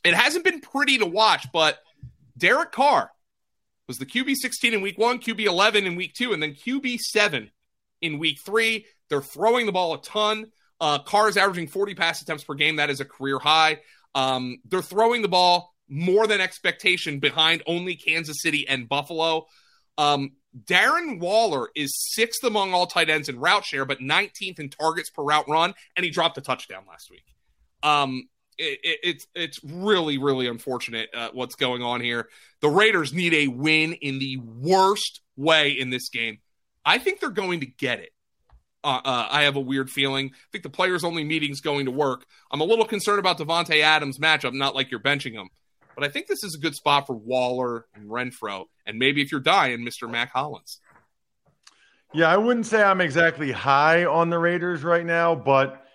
it 0.04 0.14
hasn't 0.14 0.46
been 0.46 0.62
pretty 0.62 1.00
to 1.00 1.06
watch, 1.06 1.48
but 1.52 1.80
Derek 2.38 2.72
Carr 2.72 3.12
was 3.88 3.98
the 3.98 4.06
QB 4.06 4.36
16 4.36 4.76
in 4.76 4.82
week 4.82 5.00
one, 5.00 5.20
QB 5.20 5.46
11 5.46 5.88
in 5.88 5.96
week 5.96 6.14
two, 6.14 6.32
and 6.32 6.44
then 6.44 6.54
QB 6.54 7.00
7 7.00 7.50
in 8.02 8.20
week 8.20 8.40
three. 8.46 8.86
They're 9.10 9.22
throwing 9.22 9.66
the 9.66 9.72
ball 9.72 9.94
a 9.94 10.02
ton. 10.02 10.52
Uh, 10.80 11.00
Carr 11.00 11.30
is 11.30 11.38
averaging 11.38 11.68
40 11.68 11.96
pass 11.96 12.22
attempts 12.22 12.44
per 12.44 12.54
game. 12.54 12.78
That 12.78 12.90
is 12.90 13.00
a 13.00 13.06
career 13.06 13.40
high. 13.40 13.80
Um, 14.16 14.60
they're 14.66 14.82
throwing 14.82 15.22
the 15.22 15.28
ball 15.28 15.74
more 15.90 16.28
than 16.28 16.40
expectation 16.40 17.20
behind 17.20 17.64
only 17.66 17.96
Kansas 17.96 18.42
City 18.42 18.68
and 18.68 18.88
Buffalo. 18.88 19.48
Um, 19.98 20.32
Darren 20.66 21.20
Waller 21.20 21.70
is 21.76 21.92
sixth 22.14 22.44
among 22.44 22.74
all 22.74 22.88
tight 22.88 23.10
ends 23.10 23.30
in 23.30 23.40
route 23.40 23.66
share, 23.66 23.86
but 23.86 24.00
19th 24.00 24.60
in 24.60 24.70
targets 24.70 25.10
per 25.10 25.24
route 25.24 25.48
run, 25.48 25.74
and 25.96 26.04
he 26.04 26.10
dropped 26.10 26.38
a 26.38 26.42
touchdown 26.42 26.84
last 26.88 27.10
week. 27.12 27.26
Um, 27.84 28.30
it, 28.58 28.80
it, 28.84 29.00
it's 29.04 29.28
it's 29.36 29.60
really 29.64 30.18
really 30.18 30.48
unfortunate 30.48 31.10
uh, 31.14 31.30
what's 31.34 31.56
going 31.56 31.82
on 31.82 32.02
here. 32.02 32.28
The 32.62 32.70
Raiders 32.70 33.14
need 33.14 33.34
a 33.34 33.48
win 33.48 33.94
in 33.94 34.20
the 34.20 34.38
worst 34.38 35.22
way 35.38 35.72
in 35.72 35.90
this 35.90 36.10
game. 36.10 36.40
I 36.90 36.98
think 36.98 37.20
they're 37.20 37.30
going 37.30 37.60
to 37.60 37.68
get 37.68 38.00
it. 38.00 38.10
Uh, 38.84 39.00
uh, 39.06 39.28
I 39.30 39.44
have 39.44 39.56
a 39.56 39.60
weird 39.62 39.92
feeling. 39.92 40.32
I 40.34 40.48
think 40.52 40.64
the 40.64 40.72
players 40.72 41.04
only 41.04 41.24
meeting's 41.24 41.62
going 41.62 41.86
to 41.86 41.92
work. 41.92 42.26
I'm 42.52 42.62
a 42.62 42.64
little 42.64 42.86
concerned 42.86 43.20
about 43.20 43.38
Davante 43.38 43.82
Adams' 43.84 44.18
matchup, 44.18 44.54
not 44.54 44.74
like 44.74 44.90
you're 44.90 45.00
benching 45.00 45.34
him. 45.34 45.50
But 45.94 46.04
I 46.04 46.10
think 46.10 46.26
this 46.26 46.44
is 46.44 46.56
a 46.56 46.58
good 46.58 46.74
spot 46.74 47.06
for 47.06 47.16
Waller 47.16 47.86
and 47.94 48.10
Renfrow, 48.10 48.66
And 48.88 48.98
maybe 48.98 49.22
if 49.22 49.32
you're 49.32 49.40
dying, 49.40 49.86
Mr. 49.86 50.10
Mack 50.10 50.32
Hollins. 50.32 50.80
Yeah, 52.12 52.28
I 52.28 52.38
wouldn't 52.38 52.66
say 52.66 52.82
I'm 52.82 53.02
exactly 53.02 53.52
high 53.52 54.06
on 54.06 54.32
the 54.32 54.40
Raiders 54.40 54.84
right 54.84 55.06
now, 55.06 55.36
but 55.36 55.86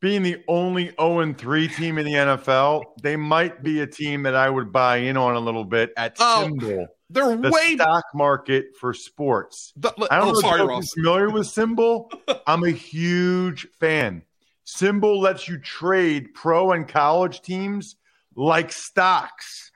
being 0.00 0.22
the 0.22 0.42
only 0.48 0.94
0 0.98 1.34
3 1.34 1.68
team 1.68 1.98
in 1.98 2.06
the 2.06 2.14
NFL, 2.14 2.84
they 3.02 3.16
might 3.16 3.62
be 3.62 3.80
a 3.80 3.86
team 3.86 4.22
that 4.22 4.34
I 4.34 4.48
would 4.48 4.72
buy 4.72 4.98
in 4.98 5.18
on 5.18 5.34
a 5.34 5.40
little 5.40 5.64
bit 5.64 5.92
at 5.94 6.16
oh, 6.18 6.48
SimBull. 6.48 6.86
They're 7.10 7.36
the 7.36 7.50
way 7.50 7.74
stock 7.74 8.04
market 8.14 8.76
for 8.78 8.92
sports. 8.92 9.72
The, 9.76 9.92
I 10.10 10.18
don't 10.18 10.28
oh, 10.28 10.32
know 10.32 10.40
sorry, 10.40 10.60
if 10.60 10.68
you're 10.68 10.82
familiar 10.94 11.30
with 11.30 11.46
SimBull. 11.46 12.10
I'm 12.46 12.64
a 12.64 12.70
huge 12.70 13.66
fan. 13.80 14.22
SimBull 14.66 15.20
lets 15.20 15.48
you 15.48 15.58
trade 15.58 16.34
pro 16.34 16.72
and 16.72 16.86
college 16.86 17.40
teams 17.40 17.96
like 18.36 18.70
stocks. 18.72 19.72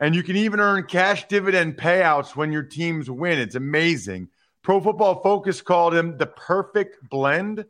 And 0.00 0.14
you 0.14 0.22
can 0.22 0.36
even 0.36 0.60
earn 0.60 0.84
cash 0.84 1.26
dividend 1.28 1.76
payouts 1.76 2.34
when 2.34 2.52
your 2.52 2.62
teams 2.62 3.10
win. 3.10 3.38
It's 3.38 3.54
amazing. 3.54 4.28
Pro 4.62 4.80
Football 4.80 5.22
Focus 5.22 5.60
called 5.60 5.94
him 5.94 6.16
the 6.18 6.26
perfect 6.26 7.08
blend 7.08 7.64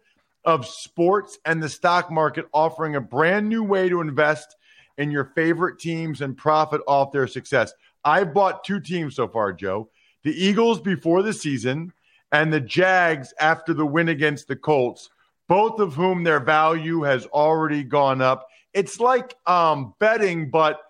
of 0.45 0.67
sports 0.67 1.39
and 1.45 1.63
the 1.63 1.69
stock 1.69 2.11
market, 2.11 2.47
offering 2.53 2.97
a 2.97 3.01
brand 3.01 3.49
new 3.49 3.63
way 3.63 3.89
to 3.89 4.01
invest 4.01 4.57
in 4.97 5.11
your 5.11 5.27
favorite 5.37 5.79
teams 5.79 6.21
and 6.21 6.37
profit 6.37 6.81
off 6.87 7.13
their 7.13 7.27
success. 7.27 7.73
I've 8.05 8.35
bought 8.35 8.65
two 8.65 8.81
teams 8.81 9.17
so 9.17 9.29
far, 9.29 9.53
Joe. 9.53 9.91
The 10.25 10.33
Eagles 10.33 10.81
before 10.81 11.23
the 11.23 11.33
season 11.33 11.93
and 12.33 12.53
the 12.53 12.61
Jags 12.61 13.33
after 13.41 13.73
the 13.73 13.87
win 13.87 14.09
against 14.09 14.49
the 14.49 14.57
Colts, 14.57 15.11
both 15.49 15.81
of 15.81 15.95
whom 15.95 16.25
their 16.25 16.41
value 16.41 17.03
has 17.03 17.27
already 17.27 17.83
gone 17.83 18.21
up. 18.21 18.47
It's 18.75 19.01
like 19.01 19.35
um, 19.47 19.95
betting, 19.99 20.51
but 20.51 20.81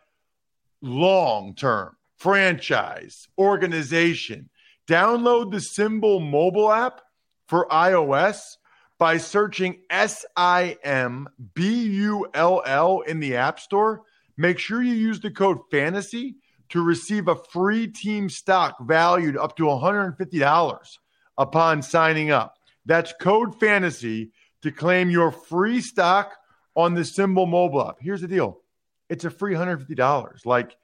long 0.82 1.54
term, 1.54 1.96
franchise, 2.16 3.28
organization. 3.38 4.48
Download 4.86 5.50
the 5.50 5.58
SimBull 5.58 6.28
mobile 6.28 6.72
app 6.72 7.02
for 7.46 7.68
iOS 7.68 8.56
by 8.98 9.16
searching 9.16 9.80
S 9.90 10.24
I 10.36 10.76
M 10.82 11.28
B 11.54 11.84
U 11.84 12.26
L 12.34 12.62
L 12.66 13.00
in 13.02 13.20
the 13.20 13.36
App 13.36 13.60
Store. 13.60 14.02
Make 14.36 14.58
sure 14.58 14.82
you 14.82 14.94
use 14.94 15.20
the 15.20 15.30
code 15.30 15.58
FANTASY 15.70 16.36
to 16.70 16.84
receive 16.84 17.28
a 17.28 17.36
free 17.36 17.86
team 17.86 18.28
stock 18.28 18.76
valued 18.80 19.36
up 19.36 19.56
to 19.56 19.64
$150 19.64 20.98
upon 21.38 21.82
signing 21.82 22.30
up. 22.30 22.56
That's 22.86 23.12
code 23.20 23.58
fantasy 23.58 24.30
to 24.62 24.72
claim 24.72 25.10
your 25.10 25.30
free 25.30 25.80
stock 25.80 26.32
on 26.74 26.94
the 26.94 27.02
SimBull 27.02 27.48
mobile 27.48 27.88
app. 27.88 27.96
Here's 28.00 28.20
the 28.20 28.28
deal 28.28 28.60
it's 29.08 29.24
a 29.24 29.30
free 29.30 29.54
$150. 29.54 30.46
Like, 30.46 30.76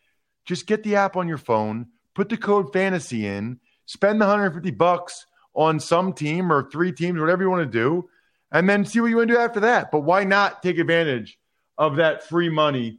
just 0.44 0.66
get 0.66 0.82
the 0.82 0.96
app 0.96 1.16
on 1.16 1.28
your 1.28 1.38
phone, 1.38 1.86
put 2.14 2.28
the 2.28 2.36
code 2.36 2.72
fantasy 2.72 3.26
in, 3.26 3.60
spend 3.86 4.20
the 4.20 4.26
150 4.26 4.70
bucks 4.72 5.26
on 5.54 5.78
some 5.80 6.12
team 6.12 6.52
or 6.52 6.68
three 6.70 6.92
teams, 6.92 7.20
whatever 7.20 7.42
you 7.42 7.50
want 7.50 7.70
to 7.70 7.78
do, 7.78 8.08
and 8.52 8.68
then 8.68 8.84
see 8.84 9.00
what 9.00 9.08
you 9.08 9.16
want 9.16 9.28
to 9.28 9.34
do 9.34 9.40
after 9.40 9.60
that. 9.60 9.90
But 9.90 10.00
why 10.00 10.24
not 10.24 10.62
take 10.62 10.78
advantage 10.78 11.38
of 11.78 11.96
that 11.96 12.28
free 12.28 12.48
money? 12.48 12.98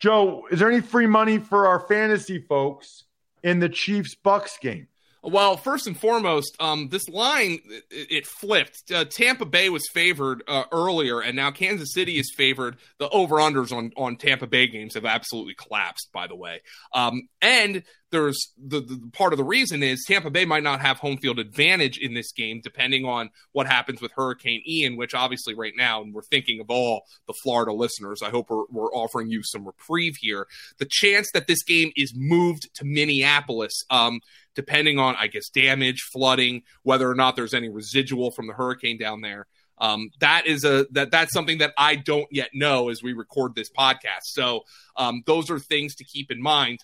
Joe, 0.00 0.46
is 0.50 0.58
there 0.58 0.70
any 0.70 0.80
free 0.80 1.06
money 1.06 1.38
for 1.38 1.66
our 1.66 1.80
fantasy 1.80 2.38
folks 2.38 3.04
in 3.42 3.60
the 3.60 3.68
Chiefs 3.68 4.14
Bucks 4.14 4.58
game? 4.58 4.88
Well, 5.22 5.56
first 5.56 5.86
and 5.86 5.98
foremost, 5.98 6.56
um, 6.60 6.88
this 6.88 7.08
line 7.08 7.60
it, 7.68 7.84
it 7.90 8.26
flipped. 8.26 8.90
Uh, 8.90 9.04
Tampa 9.04 9.44
Bay 9.44 9.68
was 9.68 9.86
favored 9.92 10.42
uh, 10.48 10.64
earlier, 10.72 11.20
and 11.20 11.36
now 11.36 11.50
Kansas 11.50 11.92
City 11.92 12.18
is 12.18 12.32
favored. 12.34 12.76
The 12.98 13.08
over 13.10 13.36
unders 13.36 13.72
on 13.72 13.92
on 13.96 14.16
Tampa 14.16 14.46
Bay 14.46 14.66
games 14.66 14.94
have 14.94 15.04
absolutely 15.04 15.54
collapsed. 15.54 16.08
By 16.12 16.26
the 16.26 16.36
way, 16.36 16.62
um, 16.94 17.28
and 17.42 17.82
there's 18.10 18.52
the, 18.58 18.80
the 18.80 19.10
part 19.12 19.32
of 19.32 19.36
the 19.36 19.44
reason 19.44 19.82
is 19.82 20.04
Tampa 20.06 20.30
Bay 20.30 20.44
might 20.44 20.62
not 20.62 20.80
have 20.80 20.98
home 20.98 21.16
field 21.18 21.38
advantage 21.38 21.98
in 21.98 22.14
this 22.14 22.32
game, 22.32 22.60
depending 22.62 23.04
on 23.04 23.30
what 23.52 23.66
happens 23.66 24.00
with 24.00 24.12
Hurricane 24.12 24.62
Ian, 24.66 24.96
which 24.96 25.14
obviously 25.14 25.54
right 25.54 25.74
now, 25.76 26.02
and 26.02 26.12
we're 26.12 26.22
thinking 26.22 26.60
of 26.60 26.70
all 26.70 27.02
the 27.26 27.34
Florida 27.42 27.72
listeners. 27.72 28.20
I 28.22 28.30
hope 28.30 28.50
we're, 28.50 28.64
we're 28.70 28.92
offering 28.92 29.28
you 29.28 29.42
some 29.44 29.66
reprieve 29.66 30.14
here. 30.20 30.46
The 30.78 30.88
chance 30.90 31.28
that 31.34 31.46
this 31.46 31.62
game 31.62 31.92
is 31.96 32.12
moved 32.14 32.68
to 32.74 32.84
Minneapolis, 32.84 33.72
um, 33.90 34.20
depending 34.60 34.98
on, 34.98 35.16
I 35.18 35.26
guess, 35.26 35.48
damage, 35.48 36.02
flooding, 36.12 36.64
whether 36.82 37.10
or 37.10 37.14
not 37.14 37.34
there's 37.34 37.54
any 37.54 37.70
residual 37.70 38.30
from 38.30 38.46
the 38.46 38.52
hurricane 38.52 38.98
down 38.98 39.22
there. 39.22 39.46
Um, 39.78 40.10
that 40.20 40.46
is 40.46 40.64
a 40.64 40.86
that 40.90 41.10
that's 41.10 41.32
something 41.32 41.58
that 41.58 41.72
I 41.78 41.96
don't 41.96 42.28
yet 42.30 42.50
know 42.52 42.90
as 42.90 43.02
we 43.02 43.14
record 43.14 43.54
this 43.54 43.70
podcast. 43.70 44.24
So 44.24 44.64
um, 44.96 45.22
those 45.24 45.50
are 45.50 45.58
things 45.58 45.94
to 45.94 46.04
keep 46.04 46.30
in 46.30 46.42
mind. 46.42 46.80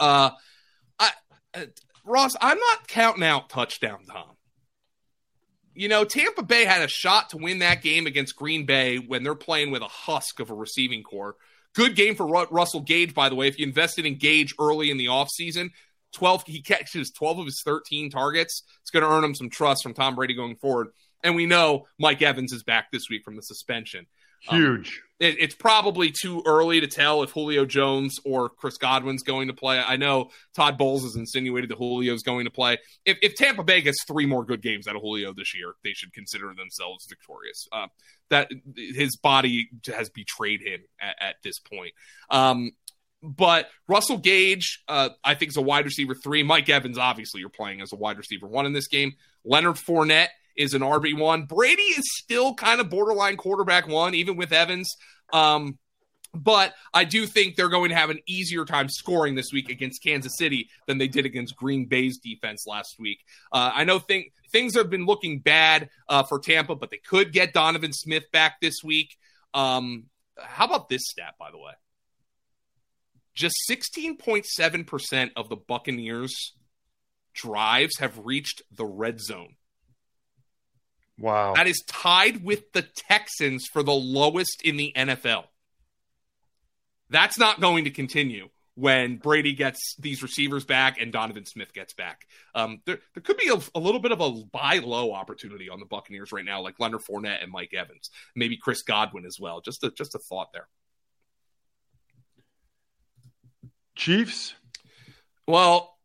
Uh, 0.00 0.30
I, 0.98 1.10
uh, 1.54 1.66
Ross, 2.04 2.34
I'm 2.40 2.58
not 2.58 2.88
counting 2.88 3.22
out 3.22 3.48
touchdown 3.48 4.00
Tom. 4.10 4.34
You 5.74 5.88
know, 5.88 6.04
Tampa 6.04 6.42
Bay 6.42 6.64
had 6.64 6.82
a 6.82 6.88
shot 6.88 7.30
to 7.30 7.36
win 7.36 7.60
that 7.60 7.80
game 7.80 8.08
against 8.08 8.34
Green 8.34 8.66
Bay 8.66 8.96
when 8.96 9.22
they're 9.22 9.36
playing 9.36 9.70
with 9.70 9.82
a 9.82 9.88
husk 9.88 10.40
of 10.40 10.50
a 10.50 10.54
receiving 10.54 11.04
core. 11.04 11.36
Good 11.74 11.94
game 11.94 12.16
for 12.16 12.26
Russell 12.26 12.80
Gage, 12.80 13.14
by 13.14 13.28
the 13.28 13.36
way. 13.36 13.46
If 13.46 13.60
you 13.60 13.66
invested 13.66 14.04
in 14.04 14.18
Gage 14.18 14.54
early 14.60 14.90
in 14.90 14.96
the 14.98 15.06
offseason, 15.06 15.70
12, 16.12 16.44
he 16.46 16.62
catches 16.62 17.10
12 17.10 17.38
of 17.40 17.46
his 17.46 17.62
13 17.64 18.10
targets. 18.10 18.62
It's 18.80 18.90
going 18.90 19.02
to 19.02 19.10
earn 19.10 19.24
him 19.24 19.34
some 19.34 19.50
trust 19.50 19.82
from 19.82 19.94
Tom 19.94 20.14
Brady 20.14 20.34
going 20.34 20.56
forward. 20.56 20.88
And 21.24 21.36
we 21.36 21.46
know 21.46 21.86
Mike 21.98 22.22
Evans 22.22 22.52
is 22.52 22.62
back 22.62 22.90
this 22.90 23.08
week 23.08 23.24
from 23.24 23.36
the 23.36 23.42
suspension. 23.42 24.06
Huge. 24.40 24.88
Um, 24.88 25.28
it, 25.28 25.36
it's 25.38 25.54
probably 25.54 26.10
too 26.10 26.42
early 26.44 26.80
to 26.80 26.88
tell 26.88 27.22
if 27.22 27.30
Julio 27.30 27.64
Jones 27.64 28.18
or 28.24 28.48
Chris 28.48 28.76
Godwin's 28.76 29.22
going 29.22 29.46
to 29.46 29.54
play. 29.54 29.78
I 29.78 29.96
know 29.96 30.30
Todd 30.54 30.76
Bowles 30.76 31.04
has 31.04 31.14
insinuated 31.14 31.70
that 31.70 31.78
Julio's 31.78 32.24
going 32.24 32.46
to 32.46 32.50
play. 32.50 32.78
If, 33.04 33.18
if 33.22 33.36
Tampa 33.36 33.62
Bay 33.62 33.82
gets 33.82 34.02
three 34.04 34.26
more 34.26 34.44
good 34.44 34.60
games 34.60 34.88
out 34.88 34.96
of 34.96 35.02
Julio 35.02 35.32
this 35.32 35.54
year, 35.54 35.74
they 35.84 35.92
should 35.92 36.12
consider 36.12 36.52
themselves 36.56 37.06
victorious. 37.08 37.68
Uh, 37.70 37.86
that 38.30 38.50
his 38.76 39.16
body 39.16 39.68
has 39.94 40.10
betrayed 40.10 40.60
him 40.60 40.80
at, 41.00 41.16
at 41.20 41.34
this 41.44 41.60
point. 41.60 41.92
Um, 42.28 42.72
but 43.22 43.68
Russell 43.86 44.18
Gage, 44.18 44.82
uh, 44.88 45.10
I 45.22 45.34
think, 45.34 45.50
is 45.50 45.56
a 45.56 45.62
wide 45.62 45.84
receiver 45.84 46.14
three. 46.14 46.42
Mike 46.42 46.68
Evans, 46.68 46.98
obviously, 46.98 47.40
you're 47.40 47.50
playing 47.50 47.80
as 47.80 47.92
a 47.92 47.96
wide 47.96 48.18
receiver 48.18 48.46
one 48.46 48.66
in 48.66 48.72
this 48.72 48.88
game. 48.88 49.12
Leonard 49.44 49.76
Fournette 49.76 50.28
is 50.56 50.74
an 50.74 50.82
RB1. 50.82 51.48
Brady 51.48 51.82
is 51.82 52.04
still 52.18 52.54
kind 52.54 52.80
of 52.80 52.90
borderline 52.90 53.36
quarterback 53.36 53.86
one, 53.86 54.14
even 54.14 54.36
with 54.36 54.52
Evans. 54.52 54.90
Um, 55.32 55.78
but 56.34 56.74
I 56.94 57.04
do 57.04 57.26
think 57.26 57.56
they're 57.56 57.68
going 57.68 57.90
to 57.90 57.94
have 57.94 58.10
an 58.10 58.20
easier 58.26 58.64
time 58.64 58.88
scoring 58.88 59.34
this 59.34 59.52
week 59.52 59.68
against 59.68 60.02
Kansas 60.02 60.36
City 60.36 60.68
than 60.86 60.98
they 60.98 61.08
did 61.08 61.26
against 61.26 61.56
Green 61.56 61.86
Bay's 61.86 62.18
defense 62.18 62.64
last 62.66 62.96
week. 62.98 63.20
Uh, 63.52 63.70
I 63.74 63.84
know 63.84 63.98
things 63.98 64.74
have 64.74 64.88
been 64.88 65.04
looking 65.04 65.40
bad 65.40 65.90
uh, 66.08 66.22
for 66.22 66.38
Tampa, 66.38 66.74
but 66.74 66.90
they 66.90 66.98
could 66.98 67.32
get 67.32 67.52
Donovan 67.52 67.92
Smith 67.92 68.24
back 68.32 68.60
this 68.60 68.82
week. 68.82 69.16
Um, 69.52 70.04
how 70.38 70.64
about 70.64 70.88
this 70.88 71.02
stat, 71.04 71.34
by 71.38 71.50
the 71.50 71.58
way? 71.58 71.72
Just 73.34 73.54
16.7% 73.70 75.30
of 75.36 75.48
the 75.48 75.56
Buccaneers' 75.56 76.52
drives 77.34 77.98
have 77.98 78.18
reached 78.24 78.62
the 78.70 78.84
red 78.84 79.20
zone. 79.20 79.56
Wow. 81.18 81.54
That 81.54 81.66
is 81.66 81.82
tied 81.86 82.44
with 82.44 82.72
the 82.72 82.82
Texans 82.82 83.66
for 83.72 83.82
the 83.82 83.92
lowest 83.92 84.62
in 84.64 84.76
the 84.76 84.92
NFL. 84.96 85.44
That's 87.10 87.38
not 87.38 87.60
going 87.60 87.84
to 87.84 87.90
continue 87.90 88.48
when 88.74 89.18
Brady 89.18 89.52
gets 89.52 89.94
these 89.98 90.22
receivers 90.22 90.64
back 90.64 91.00
and 91.00 91.12
Donovan 91.12 91.44
Smith 91.44 91.74
gets 91.74 91.92
back. 91.92 92.26
Um, 92.54 92.80
there, 92.86 92.98
there 93.14 93.22
could 93.22 93.36
be 93.36 93.48
a, 93.48 93.58
a, 93.74 93.80
little 93.80 94.00
bit 94.00 94.12
of 94.12 94.20
a 94.20 94.32
buy 94.50 94.78
low 94.78 95.12
opportunity 95.12 95.68
on 95.68 95.78
the 95.78 95.86
Buccaneers 95.86 96.32
right 96.32 96.44
now, 96.44 96.62
like 96.62 96.80
Leonard 96.80 97.02
Fournette 97.08 97.42
and 97.42 97.52
Mike 97.52 97.74
Evans, 97.74 98.10
maybe 98.34 98.56
Chris 98.56 98.82
Godwin 98.82 99.26
as 99.26 99.36
well. 99.38 99.60
Just 99.60 99.84
a, 99.84 99.90
just 99.90 100.14
a 100.14 100.18
thought 100.18 100.48
there. 100.54 100.68
Chiefs? 103.94 104.54
Well, 105.46 105.96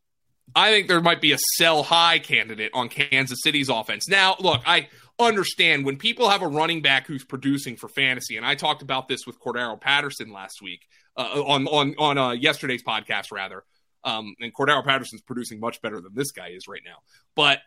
I 0.56 0.72
think 0.72 0.88
there 0.88 1.02
might 1.02 1.22
be 1.22 1.34
a 1.34 1.38
sell 1.58 1.84
high 1.84 2.20
candidate 2.20 2.72
on 2.74 2.90
Kansas 2.90 3.40
City's 3.44 3.70
offense. 3.70 4.08
Now, 4.08 4.36
look, 4.40 4.62
I 4.66 4.90
understand 5.20 5.86
when 5.86 5.98
people 5.98 6.30
have 6.30 6.42
a 6.42 6.48
running 6.48 6.82
back 6.82 7.08
who's 7.08 7.24
producing 7.24 7.76
for 7.76 7.88
fantasy, 7.88 8.38
and 8.38 8.46
I 8.46 8.56
talked 8.56 8.82
about 8.82 9.08
this 9.08 9.26
with 9.26 9.40
Cordarrelle 9.40 9.80
Patterson 9.80 10.32
last 10.32 10.62
week 10.62 10.88
uh, 11.16 11.44
on 11.46 11.68
on 11.68 11.96
on 11.98 12.18
uh, 12.18 12.32
yesterday's 12.32 12.84
podcast, 12.84 13.32
rather. 13.32 13.64
Um, 14.04 14.36
and 14.40 14.54
Cordarrelle 14.54 14.86
Patterson's 14.86 15.22
producing 15.22 15.60
much 15.60 15.82
better 15.82 16.00
than 16.00 16.14
this 16.14 16.32
guy 16.32 16.50
is 16.50 16.68
right 16.68 16.84
now. 16.86 16.98
But 17.36 17.60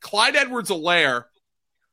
Clyde 0.00 0.36
Edwards-Helaire 0.36 1.24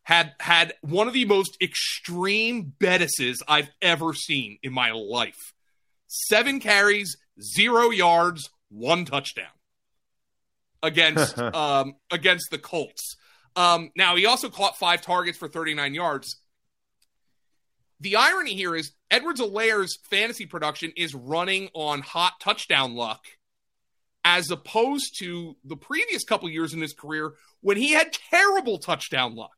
had 0.04 0.34
had 0.40 0.74
one 0.82 1.08
of 1.08 1.14
the 1.14 1.26
most 1.26 1.58
extreme 1.62 2.74
Bettises 2.80 3.38
I've 3.48 3.70
ever 3.82 4.14
seen 4.14 4.58
in 4.64 4.74
my 4.74 4.92
life. 4.92 5.54
Seven 6.08 6.60
carries, 6.60 7.16
zero 7.42 7.90
yards, 7.90 8.50
one 8.70 9.06
touchdown 9.06 9.48
against 10.82 11.38
um, 11.40 11.96
against 12.12 12.52
the 12.52 12.58
Colts. 12.58 13.16
Um, 13.56 13.92
now 13.96 14.16
he 14.16 14.26
also 14.26 14.50
caught 14.50 14.78
five 14.78 15.02
targets 15.02 15.38
for 15.38 15.48
39 15.48 15.94
yards. 15.94 16.38
The 18.00 18.16
irony 18.16 18.54
here 18.54 18.76
is 18.76 18.94
Edwards-Helaire's 19.12 19.98
fantasy 20.10 20.46
production 20.46 20.94
is 20.96 21.14
running 21.14 21.70
on 21.74 22.02
hot 22.02 22.34
touchdown 22.40 22.96
luck, 22.96 23.26
as 24.24 24.52
opposed 24.52 25.20
to 25.20 25.58
the 25.66 25.76
previous 25.76 26.24
couple 26.24 26.50
years 26.50 26.74
in 26.74 26.82
his 26.82 26.94
career 26.94 27.34
when 27.60 27.76
he 27.76 27.92
had 27.92 28.14
terrible 28.14 28.78
touchdown 28.78 29.36
luck. 29.36 29.56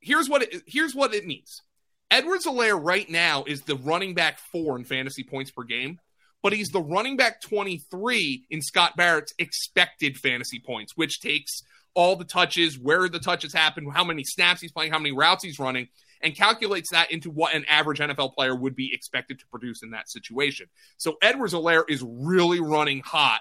Here's 0.00 0.28
what 0.28 0.42
it, 0.42 0.62
here's 0.66 0.94
what 0.94 1.14
it 1.14 1.24
means. 1.24 1.62
Edwards-Helaire 2.10 2.78
right 2.78 3.08
now 3.08 3.44
is 3.46 3.62
the 3.62 3.76
running 3.76 4.12
back 4.12 4.38
four 4.38 4.76
in 4.76 4.84
fantasy 4.84 5.24
points 5.24 5.50
per 5.50 5.62
game 5.62 5.98
but 6.42 6.52
he's 6.52 6.70
the 6.70 6.80
running 6.80 7.16
back 7.16 7.40
23 7.40 8.46
in 8.50 8.62
Scott 8.62 8.96
Barrett's 8.96 9.32
expected 9.38 10.16
fantasy 10.16 10.60
points, 10.64 10.96
which 10.96 11.20
takes 11.20 11.62
all 11.94 12.16
the 12.16 12.24
touches, 12.24 12.78
where 12.78 13.08
the 13.08 13.18
touches 13.18 13.52
happen, 13.52 13.88
how 13.90 14.04
many 14.04 14.24
snaps 14.24 14.60
he's 14.60 14.72
playing, 14.72 14.92
how 14.92 14.98
many 14.98 15.12
routes 15.12 15.44
he's 15.44 15.58
running, 15.58 15.88
and 16.22 16.34
calculates 16.36 16.90
that 16.90 17.10
into 17.10 17.30
what 17.30 17.54
an 17.54 17.64
average 17.68 17.98
NFL 17.98 18.34
player 18.34 18.54
would 18.54 18.74
be 18.74 18.90
expected 18.92 19.38
to 19.40 19.46
produce 19.46 19.82
in 19.82 19.90
that 19.90 20.08
situation. 20.08 20.66
So 20.96 21.16
Edwards-Helaire 21.20 21.84
is 21.88 22.02
really 22.06 22.60
running 22.60 23.00
hot 23.00 23.40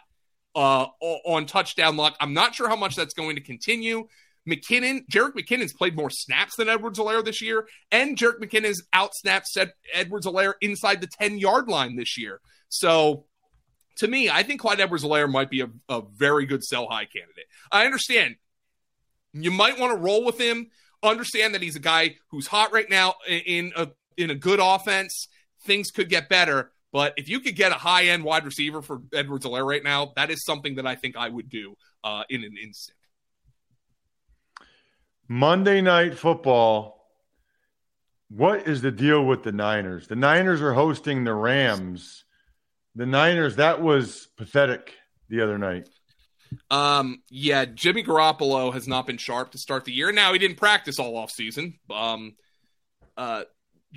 uh, 0.55 0.87
on 0.99 1.45
touchdown 1.45 1.95
luck. 1.95 2.15
I'm 2.19 2.33
not 2.33 2.55
sure 2.55 2.67
how 2.67 2.75
much 2.75 2.95
that's 2.95 3.13
going 3.13 3.35
to 3.35 3.41
continue. 3.41 4.07
McKinnon, 4.49 5.05
Jerick 5.07 5.33
McKinnon's 5.33 5.73
played 5.73 5.95
more 5.95 6.09
snaps 6.09 6.55
than 6.55 6.67
Edwards-Helaire 6.67 7.23
this 7.23 7.41
year, 7.41 7.67
and 7.91 8.17
Jerick 8.17 8.39
McKinnon's 8.39 8.83
outsnapped 8.93 9.45
said 9.45 9.73
Edwards-Helaire 9.93 10.53
inside 10.61 10.99
the 11.01 11.07
10 11.07 11.37
yard 11.37 11.67
line 11.67 11.95
this 11.95 12.17
year. 12.17 12.41
So 12.71 13.25
to 13.97 14.07
me, 14.07 14.29
I 14.29 14.43
think 14.43 14.62
Clyde 14.62 14.79
Edwards-Helaire 14.79 15.29
might 15.29 15.49
be 15.49 15.62
a, 15.62 15.69
a 15.89 16.01
very 16.01 16.45
good 16.45 16.63
sell 16.63 16.88
high 16.88 17.05
candidate. 17.05 17.45
I 17.71 17.86
understand 17.86 18.38
you 19.34 19.51
might 19.51 19.77
want 19.77 19.93
to 19.93 20.01
roll 20.01 20.25
with 20.25 20.39
him. 20.39 20.71
Understand 21.03 21.53
that 21.53 21.62
he's 21.62 21.75
a 21.75 21.79
guy 21.79 22.15
who's 22.29 22.47
hot 22.47 22.71
right 22.71 22.89
now 22.89 23.15
in 23.27 23.73
a 23.75 23.89
in 24.17 24.29
a 24.29 24.36
good 24.36 24.60
offense. 24.62 25.27
Things 25.65 25.91
could 25.91 26.10
get 26.10 26.29
better, 26.29 26.71
but 26.91 27.13
if 27.17 27.27
you 27.27 27.39
could 27.41 27.55
get 27.55 27.71
a 27.71 27.75
high 27.75 28.05
end 28.05 28.23
wide 28.23 28.45
receiver 28.45 28.81
for 28.81 29.01
Edwards-Helaire 29.13 29.65
right 29.65 29.84
now, 29.84 30.13
that 30.15 30.31
is 30.31 30.43
something 30.45 30.75
that 30.75 30.88
I 30.88 30.95
think 30.95 31.17
I 31.17 31.27
would 31.27 31.49
do 31.49 31.75
uh, 32.03 32.23
in 32.29 32.43
an 32.43 32.55
instant. 32.62 32.97
Monday 35.27 35.81
Night 35.81 36.17
Football. 36.17 36.97
What 38.29 38.65
is 38.65 38.81
the 38.81 38.91
deal 38.91 39.25
with 39.25 39.43
the 39.43 39.51
Niners? 39.51 40.07
The 40.07 40.15
Niners 40.15 40.62
are 40.62 40.73
hosting 40.73 41.25
the 41.25 41.34
Rams. 41.34 42.23
The 42.95 43.06
Niners, 43.06 43.56
that 43.56 43.82
was 43.82 44.27
pathetic 44.38 44.93
the 45.30 45.41
other 45.41 45.58
night. 45.58 45.88
Um, 46.69 47.21
yeah, 47.30 47.65
Jimmy 47.65 48.04
Garoppolo 48.04 48.73
has 48.73 48.88
not 48.88 49.08
been 49.08 49.17
sharp 49.17 49.51
to 49.51 49.58
start 49.58 49.86
the 49.86 49.93
year. 49.93 50.12
Now 50.12 50.34
he 50.34 50.39
didn't 50.39 50.58
practice 50.58 50.99
all 50.99 51.15
off 51.15 51.32
season. 51.32 51.80
Um, 51.89 52.36
uh, 53.15 53.43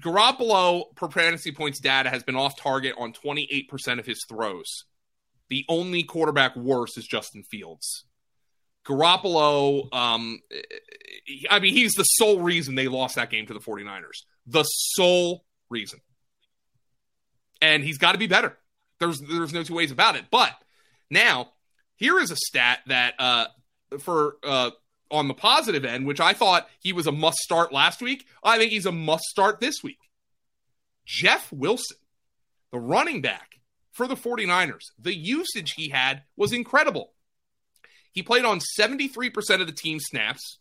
Garoppolo 0.01 0.95
per 0.95 1.09
fantasy 1.09 1.53
points 1.53 1.81
data 1.81 2.11
has 2.11 2.23
been 2.23 2.37
off 2.37 2.57
target 2.57 2.95
on 2.99 3.13
28% 3.13 3.99
of 3.99 4.07
his 4.07 4.25
throws. 4.29 4.85
The 5.49 5.65
only 5.69 6.03
quarterback 6.03 6.57
worse 6.57 6.97
is 6.97 7.07
Justin 7.07 7.43
Fields. 7.43 8.05
Garoppolo, 8.87 9.93
um, 9.95 10.41
I 11.51 11.59
mean, 11.59 11.75
he's 11.75 11.93
the 11.93 12.05
sole 12.05 12.41
reason 12.41 12.75
they 12.75 12.89
lost 12.89 13.17
that 13.17 13.31
game 13.31 13.47
to 13.47 13.55
the 13.55 13.61
49ers. 13.61 14.25
The 14.47 14.65
sole 14.65 15.45
reason. 15.71 16.01
And 17.63 17.83
he's 17.83 17.99
got 17.99 18.13
to 18.13 18.19
be 18.19 18.27
better. 18.27 18.59
There's 19.01 19.21
there's 19.21 19.53
no 19.53 19.63
two 19.63 19.75
ways 19.75 19.91
about 19.91 20.17
it. 20.17 20.25
But 20.31 20.53
now, 21.11 21.53
here 21.97 22.19
is 22.19 22.31
a 22.31 22.37
stat 22.37 22.81
that 22.87 23.15
uh, 23.19 23.47
for 23.99 24.37
uh, 24.43 24.71
on 25.11 25.29
the 25.29 25.35
positive 25.35 25.85
end, 25.85 26.07
which 26.07 26.21
I 26.21 26.33
thought 26.33 26.69
he 26.81 26.93
was 26.93 27.07
a 27.07 27.13
must 27.13 27.39
start 27.39 27.73
last 27.73 28.01
week, 28.01 28.27
I 28.43 28.59
think 28.59 28.73
he's 28.73 28.87
a 28.87 28.93
must 28.93 29.25
start 29.25 29.61
this 29.61 29.83
week. 29.83 29.99
Jeff 31.07 31.53
Wilson, 31.53 31.99
the 32.73 32.79
running 32.79 33.21
back 33.21 33.61
for 33.93 34.09
the 34.09 34.17
49ers, 34.17 34.91
the 34.99 35.15
usage 35.15 35.73
he 35.77 35.91
had 35.91 36.23
was 36.37 36.53
incredible. 36.53 37.13
He 38.13 38.23
played 38.23 38.45
on 38.45 38.61
73% 38.79 39.61
of 39.61 39.67
the 39.67 39.73
team 39.73 39.99
snaps 40.01 40.59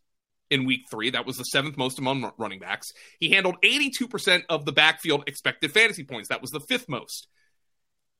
in 0.49 0.65
week 0.65 0.81
three. 0.91 1.11
That 1.11 1.25
was 1.25 1.37
the 1.37 1.43
seventh 1.43 1.77
most 1.77 1.99
among 1.99 2.31
running 2.37 2.59
backs. 2.59 2.91
He 3.19 3.29
handled 3.29 3.57
82% 3.63 4.43
of 4.49 4.65
the 4.65 4.71
backfield 4.71 5.23
expected 5.27 5.71
fantasy 5.71 6.03
points. 6.03 6.29
That 6.29 6.41
was 6.41 6.51
the 6.51 6.59
fifth 6.59 6.89
most. 6.89 7.27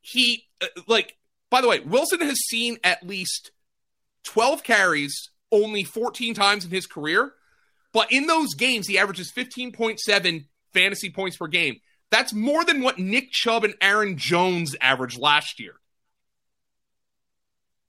He, 0.04 0.44
uh, 0.62 0.68
like, 0.88 1.18
by 1.50 1.62
the 1.62 1.68
way, 1.68 1.80
Wilson 1.80 2.22
has 2.22 2.38
seen 2.50 2.78
at 2.84 3.08
least 3.08 3.52
12 4.26 4.64
carries 4.64 5.30
only 5.52 5.84
14 5.84 6.34
times 6.34 6.66
in 6.66 6.72
his 6.72 6.86
career. 6.86 7.34
But 7.94 8.12
in 8.12 8.28
those 8.28 8.54
games, 8.56 8.88
he 8.88 8.98
averages 8.98 9.32
15.7 9.32 10.46
fantasy 10.74 11.10
points 11.10 11.38
per 11.38 11.48
game. 11.48 11.80
That's 12.12 12.34
more 12.34 12.66
than 12.66 12.82
what 12.82 13.00
Nick 13.00 13.32
Chubb 13.32 13.64
and 13.64 13.76
Aaron 13.82 14.18
Jones 14.18 14.76
averaged 14.82 15.18
last 15.18 15.60
year. 15.60 15.76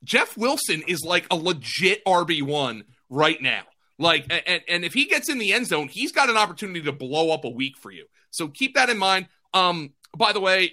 Jeff 0.05 0.37
Wilson 0.37 0.83
is 0.87 1.03
like 1.05 1.27
a 1.31 1.37
legit 1.37 2.05
RB1 2.05 2.85
right 3.11 3.41
now. 3.41 3.63
Like, 3.99 4.27
and, 4.31 4.63
and 4.69 4.85
if 4.85 4.93
he 4.93 5.07
gets 5.07 5.29
in 5.29 5.39
the 5.39 5.53
end 5.53 5.67
zone, 5.67 5.89
he's 5.89 6.13
got 6.13 6.29
an 6.29 6.37
opportunity 6.37 6.83
to 6.83 6.93
blow 6.93 7.31
up 7.33 7.45
a 7.45 7.51
week 7.51 7.77
for 7.77 7.91
you. 7.91 8.07
So 8.31 8.49
keep 8.49 8.75
that 8.75 8.91
in 8.91 8.99
mind. 8.99 9.29
Um, 9.55 9.95
by 10.17 10.33
the 10.33 10.41
way, 10.41 10.73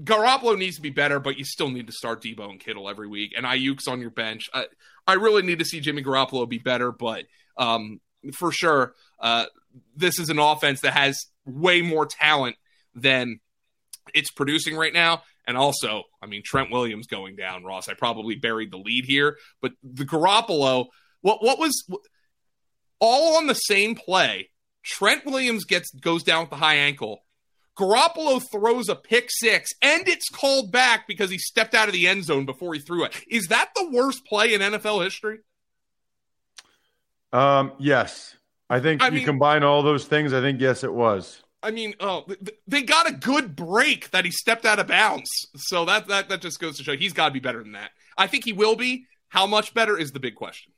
Garoppolo 0.00 0.58
needs 0.58 0.76
to 0.76 0.82
be 0.82 0.90
better, 0.90 1.20
but 1.20 1.36
you 1.38 1.44
still 1.44 1.68
need 1.68 1.86
to 1.86 1.92
start 1.92 2.22
Debo 2.22 2.50
and 2.50 2.60
Kittle 2.60 2.88
every 2.88 3.08
week. 3.08 3.32
And 3.36 3.44
Aiyuk's 3.44 3.86
on 3.86 4.00
your 4.00 4.10
bench. 4.10 4.48
I, 4.54 4.66
I 5.06 5.14
really 5.14 5.42
need 5.42 5.58
to 5.58 5.64
see 5.64 5.80
Jimmy 5.80 6.02
Garoppolo 6.02 6.48
be 6.48 6.58
better, 6.58 6.92
but 6.92 7.24
um, 7.56 8.00
for 8.34 8.52
sure, 8.52 8.94
uh, 9.20 9.46
this 9.96 10.18
is 10.18 10.28
an 10.28 10.38
offense 10.38 10.80
that 10.80 10.94
has 10.94 11.18
way 11.44 11.82
more 11.82 12.06
talent 12.06 12.56
than 12.94 13.40
it's 14.14 14.30
producing 14.30 14.76
right 14.76 14.92
now. 14.92 15.22
And 15.46 15.56
also, 15.56 16.04
I 16.22 16.26
mean, 16.26 16.42
Trent 16.44 16.70
Williams 16.70 17.06
going 17.06 17.36
down, 17.36 17.64
Ross. 17.64 17.88
I 17.88 17.94
probably 17.94 18.36
buried 18.36 18.70
the 18.70 18.78
lead 18.78 19.04
here, 19.06 19.36
but 19.60 19.72
the 19.82 20.04
Garoppolo, 20.04 20.86
what 21.20 21.42
what 21.42 21.58
was 21.58 21.84
all 23.00 23.36
on 23.38 23.48
the 23.48 23.54
same 23.54 23.96
play? 23.96 24.50
Trent 24.84 25.26
Williams 25.26 25.64
gets 25.64 25.90
goes 25.90 26.22
down 26.22 26.42
with 26.42 26.50
the 26.50 26.56
high 26.56 26.76
ankle. 26.76 27.24
Garoppolo 27.78 28.42
throws 28.50 28.88
a 28.88 28.94
pick 28.94 29.28
six, 29.30 29.70
and 29.80 30.06
it's 30.06 30.28
called 30.28 30.70
back 30.70 31.06
because 31.06 31.30
he 31.30 31.38
stepped 31.38 31.74
out 31.74 31.88
of 31.88 31.94
the 31.94 32.06
end 32.06 32.24
zone 32.24 32.44
before 32.44 32.74
he 32.74 32.80
threw 32.80 33.04
it. 33.04 33.24
Is 33.28 33.48
that 33.48 33.70
the 33.74 33.88
worst 33.90 34.24
play 34.26 34.52
in 34.54 34.60
NFL 34.60 35.02
history? 35.02 35.38
Um, 37.32 37.72
yes. 37.78 38.36
I 38.68 38.80
think 38.80 39.02
I 39.02 39.06
you 39.06 39.12
mean, 39.12 39.24
combine 39.24 39.62
all 39.62 39.82
those 39.82 40.06
things. 40.06 40.32
I 40.32 40.40
think 40.40 40.60
yes, 40.60 40.84
it 40.84 40.92
was. 40.92 41.42
I 41.62 41.70
mean, 41.70 41.94
oh, 42.00 42.26
they 42.66 42.82
got 42.82 43.08
a 43.08 43.12
good 43.12 43.54
break 43.54 44.10
that 44.10 44.24
he 44.24 44.30
stepped 44.30 44.66
out 44.66 44.78
of 44.78 44.88
bounds. 44.88 45.30
So 45.56 45.84
that 45.84 46.08
that 46.08 46.28
that 46.28 46.40
just 46.40 46.58
goes 46.58 46.76
to 46.78 46.84
show 46.84 46.96
he's 46.96 47.12
got 47.12 47.28
to 47.28 47.32
be 47.32 47.40
better 47.40 47.62
than 47.62 47.72
that. 47.72 47.90
I 48.16 48.26
think 48.26 48.44
he 48.44 48.52
will 48.52 48.76
be. 48.76 49.06
How 49.28 49.46
much 49.46 49.72
better 49.72 49.96
is 49.96 50.12
the 50.12 50.20
big 50.20 50.34
question. 50.34 50.72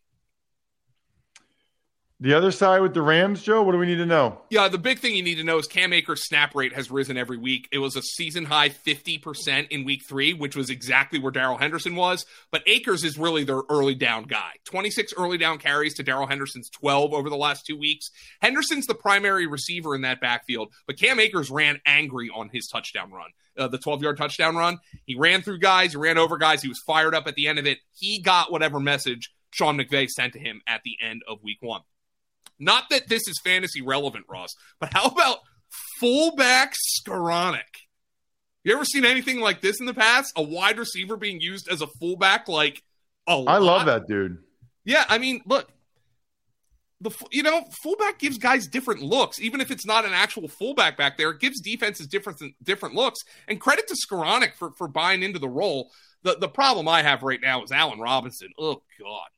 The 2.25 2.33
other 2.33 2.53
side 2.53 2.81
with 2.81 2.95
the 2.95 3.03
Rams, 3.03 3.43
Joe, 3.43 3.63
what 3.63 3.73
do 3.73 3.79
we 3.79 3.85
need 3.85 3.97
to 3.97 4.07
know? 4.07 4.41
Yeah, 4.49 4.69
the 4.69 4.79
big 4.79 4.99
thing 4.99 5.15
you 5.15 5.23
need 5.23 5.35
to 5.35 5.45
know 5.45 5.59
is 5.59 5.67
Cam 5.67 5.93
Akers' 5.93 6.25
snap 6.25 6.55
rate 6.55 6.73
has 6.73 6.91
risen 6.91 7.19
every 7.19 7.37
week. 7.37 7.69
It 7.71 7.81
was 7.81 7.97
a 7.97 8.03
season 8.03 8.47
high 8.47 8.71
50% 8.71 9.69
in 9.69 9.85
week 9.85 10.01
three, 10.09 10.33
which 10.33 10.57
was 10.57 10.71
exactly 10.71 11.19
where 11.19 11.31
Darrell 11.31 11.59
Henderson 11.59 11.97
was. 11.97 12.25
But 12.51 12.63
Akers 12.67 13.05
is 13.05 13.19
really 13.19 13.45
their 13.45 13.61
early 13.69 13.95
down 13.95 14.23
guy. 14.23 14.53
26 14.65 15.13
early 15.19 15.37
down 15.37 15.59
carries 15.59 15.93
to 15.97 16.03
Darrell 16.03 16.27
Henderson's 16.27 16.71
12 16.71 17.13
over 17.13 17.29
the 17.29 17.37
last 17.37 17.67
two 17.67 17.77
weeks. 17.77 18.09
Henderson's 18.41 18.87
the 18.87 18.95
primary 18.95 19.47
receiver 19.47 19.95
in 19.95 20.01
that 20.01 20.23
backfield, 20.23 20.73
but 20.87 20.99
Cam 20.99 21.21
Akers 21.21 21.51
ran 21.51 21.79
angry 21.85 22.31
on 22.35 22.49
his 22.49 22.69
touchdown 22.69 23.13
run. 23.13 23.29
Uh, 23.59 23.69
the 23.69 23.77
12 23.77 24.01
yard 24.01 24.17
touchdown 24.17 24.57
run. 24.57 24.79
He 25.05 25.15
ran 25.15 25.43
through 25.43 25.59
guys, 25.59 25.93
he 25.93 25.99
ran 25.99 26.17
over 26.17 26.39
guys, 26.39 26.63
he 26.63 26.69
was 26.69 26.81
fired 26.87 27.15
up 27.15 27.27
at 27.27 27.35
the 27.35 27.49
end 27.49 27.59
of 27.59 27.67
it. 27.67 27.81
He 27.93 28.23
got 28.23 28.51
whatever 28.51 28.81
message 28.81 29.31
Sean 29.51 29.77
McVay 29.77 30.09
sent 30.09 30.33
to 30.33 30.39
him 30.39 30.63
at 30.67 30.81
the 30.85 30.97
end 31.07 31.23
of 31.29 31.43
week 31.43 31.59
one. 31.61 31.83
Not 32.59 32.85
that 32.91 33.09
this 33.09 33.27
is 33.27 33.41
fantasy 33.45 33.83
relevant, 33.83 34.27
Ross, 34.29 34.55
but 34.81 34.93
how 34.93 35.07
about 35.07 35.39
fullback 36.01 36.75
Skowronek? 36.99 37.63
You 38.63 38.75
ever 38.75 38.85
seen 38.85 39.05
anything 39.05 39.41
like 39.41 39.61
this 39.61 39.79
in 39.79 39.87
the 39.87 39.95
past? 39.95 40.33
A 40.37 40.43
wide 40.43 40.79
receiver 40.79 41.17
being 41.17 41.41
used 41.41 41.69
as 41.69 41.83
a 41.83 41.87
fullback, 42.01 42.49
like 42.49 42.83
a 43.27 43.37
lot? 43.37 43.49
I 43.49 43.59
love 43.59 43.87
that 43.87 44.07
dude. 44.07 44.39
Yeah, 44.85 45.05
I 45.09 45.19
mean, 45.19 45.43
look, 45.47 45.69
the 47.01 47.11
you 47.31 47.43
know 47.43 47.65
fullback 47.83 48.19
gives 48.19 48.39
guys 48.39 48.67
different 48.67 49.03
looks, 49.03 49.41
even 49.41 49.61
if 49.61 49.71
it's 49.71 49.87
not 49.87 50.05
an 50.05 50.13
actual 50.13 50.49
fullback 50.49 50.97
back 50.97 51.19
there. 51.19 51.31
It 51.31 51.41
gives 51.41 51.61
defenses 51.61 52.07
different 52.07 52.41
different 52.63 52.95
looks. 52.95 53.21
And 53.47 53.61
credit 53.61 53.87
to 53.89 53.95
Skowronek 53.95 54.55
for 54.55 54.73
for 54.73 54.89
buying 54.89 55.23
into 55.23 55.39
the 55.39 55.49
role. 55.49 55.91
The 56.23 56.37
the 56.39 56.49
problem 56.49 56.89
I 56.89 57.03
have 57.03 57.23
right 57.23 57.41
now 57.41 57.63
is 57.63 57.71
Allen 57.71 58.01
Robinson. 58.01 58.49
Oh 58.59 58.83
God, 58.99 59.29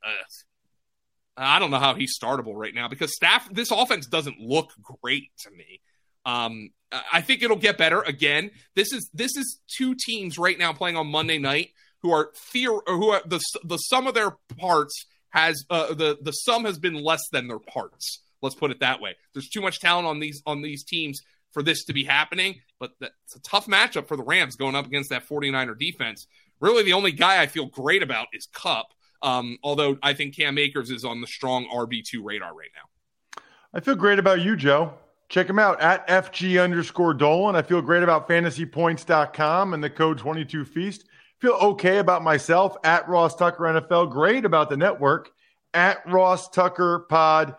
I 1.37 1.59
don't 1.59 1.70
know 1.70 1.79
how 1.79 1.94
he's 1.94 2.18
startable 2.18 2.55
right 2.55 2.75
now 2.75 2.88
because 2.88 3.14
staff 3.14 3.49
this 3.53 3.70
offense 3.70 4.07
doesn't 4.07 4.40
look 4.40 4.70
great 4.83 5.31
to 5.40 5.51
me. 5.51 5.81
Um, 6.25 6.70
I 7.12 7.20
think 7.20 7.42
it'll 7.42 7.57
get 7.57 7.79
better 7.79 8.01
again. 8.03 8.51
This 8.75 8.92
is 8.92 9.11
this 9.12 9.37
is 9.37 9.61
two 9.77 9.94
teams 9.94 10.38
right 10.38 10.59
now 10.59 10.72
playing 10.72 10.96
on 10.96 11.09
Monday 11.09 11.38
night 11.38 11.70
who 12.03 12.11
are 12.11 12.31
theor- 12.55 12.87
who 12.87 13.11
are 13.11 13.22
the 13.27 13.40
the 13.64 13.77
sum 13.77 14.07
of 14.07 14.14
their 14.14 14.33
parts 14.59 15.07
has 15.31 15.64
uh, 15.70 15.94
the 15.94 16.18
the 16.20 16.33
sum 16.33 16.64
has 16.64 16.79
been 16.79 16.94
less 16.94 17.22
than 17.33 17.49
their 17.49 17.59
parts. 17.59 18.22
Let's 18.42 18.55
put 18.55 18.70
it 18.70 18.81
that 18.81 19.01
way. 19.01 19.16
There's 19.33 19.49
too 19.49 19.61
much 19.61 19.81
talent 19.81 20.07
on 20.07 20.20
these 20.20 20.42
on 20.46 20.62
these 20.62 20.85
teams 20.85 21.20
for 21.53 21.62
this 21.62 21.85
to 21.85 21.92
be 21.92 22.05
happening, 22.05 22.61
but 22.79 22.92
it's 23.01 23.37
a 23.37 23.40
tough 23.40 23.66
matchup 23.66 24.09
for 24.09 24.16
the 24.16 24.22
Rams 24.22 24.57
going 24.57 24.75
up 24.75 24.87
against 24.87 25.11
that 25.11 25.27
49er 25.27 25.79
defense. 25.79 26.27
Really, 26.61 26.83
the 26.83 26.92
only 26.92 27.12
guy 27.12 27.40
I 27.40 27.46
feel 27.46 27.66
great 27.66 28.03
about 28.03 28.29
is 28.33 28.46
Kupp. 28.53 28.87
Um, 29.23 29.59
although 29.63 29.99
I 30.03 30.15
think 30.15 30.37
Cam 30.37 30.59
Akers 30.59 30.91
is 30.91 31.05
on 31.05 31.21
the 31.21 31.27
strong 31.27 31.67
RB2 31.67 32.21
radar 32.23 32.55
right 32.55 32.71
now. 32.75 33.43
I 33.75 33.81
feel 33.81 33.95
great 33.95 34.19
about 34.19 34.41
you, 34.41 34.57
Joe. 34.57 34.95
Check 35.29 35.49
him 35.49 35.59
out 35.59 35.81
at 35.81 36.07
FG 36.07 36.63
underscore 36.63 37.13
Dolan. 37.13 37.57
I 37.57 37.63
feel 37.63 37.83
great 37.83 38.03
about 38.03 38.29
fantasypoints.com 38.29 39.75
and 39.75 39.83
the 39.83 39.91
code 39.91 40.19
22Feast. 40.19 41.05
Feel 41.41 41.55
okay 41.55 41.99
about 41.99 42.23
myself 42.23 42.77
at 42.85 43.09
Ross 43.09 43.35
Tucker 43.35 43.65
NFL. 43.65 44.11
Great 44.11 44.45
about 44.45 44.71
the 44.71 44.77
network 44.77 45.31
at 45.75 45.99
Ross 46.09 46.49
Tucker 46.49 47.07
Pod. 47.09 47.57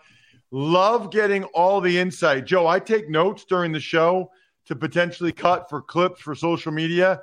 Love 0.50 1.12
getting 1.12 1.43
all 1.46 1.82
the 1.82 2.00
insight. 2.00 2.46
Joe, 2.46 2.65
I 2.67 2.80
take 2.80 3.10
notes 3.10 3.43
during 3.43 3.72
the 3.72 3.80
show 3.80 4.32
to 4.65 4.76
potentially 4.76 5.32
cut 5.32 5.70
for 5.70 5.82
clips 5.82 6.22
for 6.22 6.36
social 6.36 6.72
media. 6.72 7.22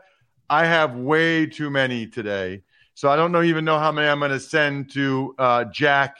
I 0.50 0.66
have 0.66 0.94
way 0.94 1.46
too 1.46 1.70
many 1.70 2.06
today. 2.06 2.62
So 2.94 3.08
I 3.08 3.16
don't 3.16 3.32
know 3.32 3.42
even 3.42 3.64
know 3.64 3.78
how 3.78 3.92
many 3.92 4.08
I'm 4.08 4.20
going 4.20 4.30
to 4.30 4.40
send 4.40 4.90
to 4.92 5.34
uh, 5.38 5.64
Jack, 5.64 6.16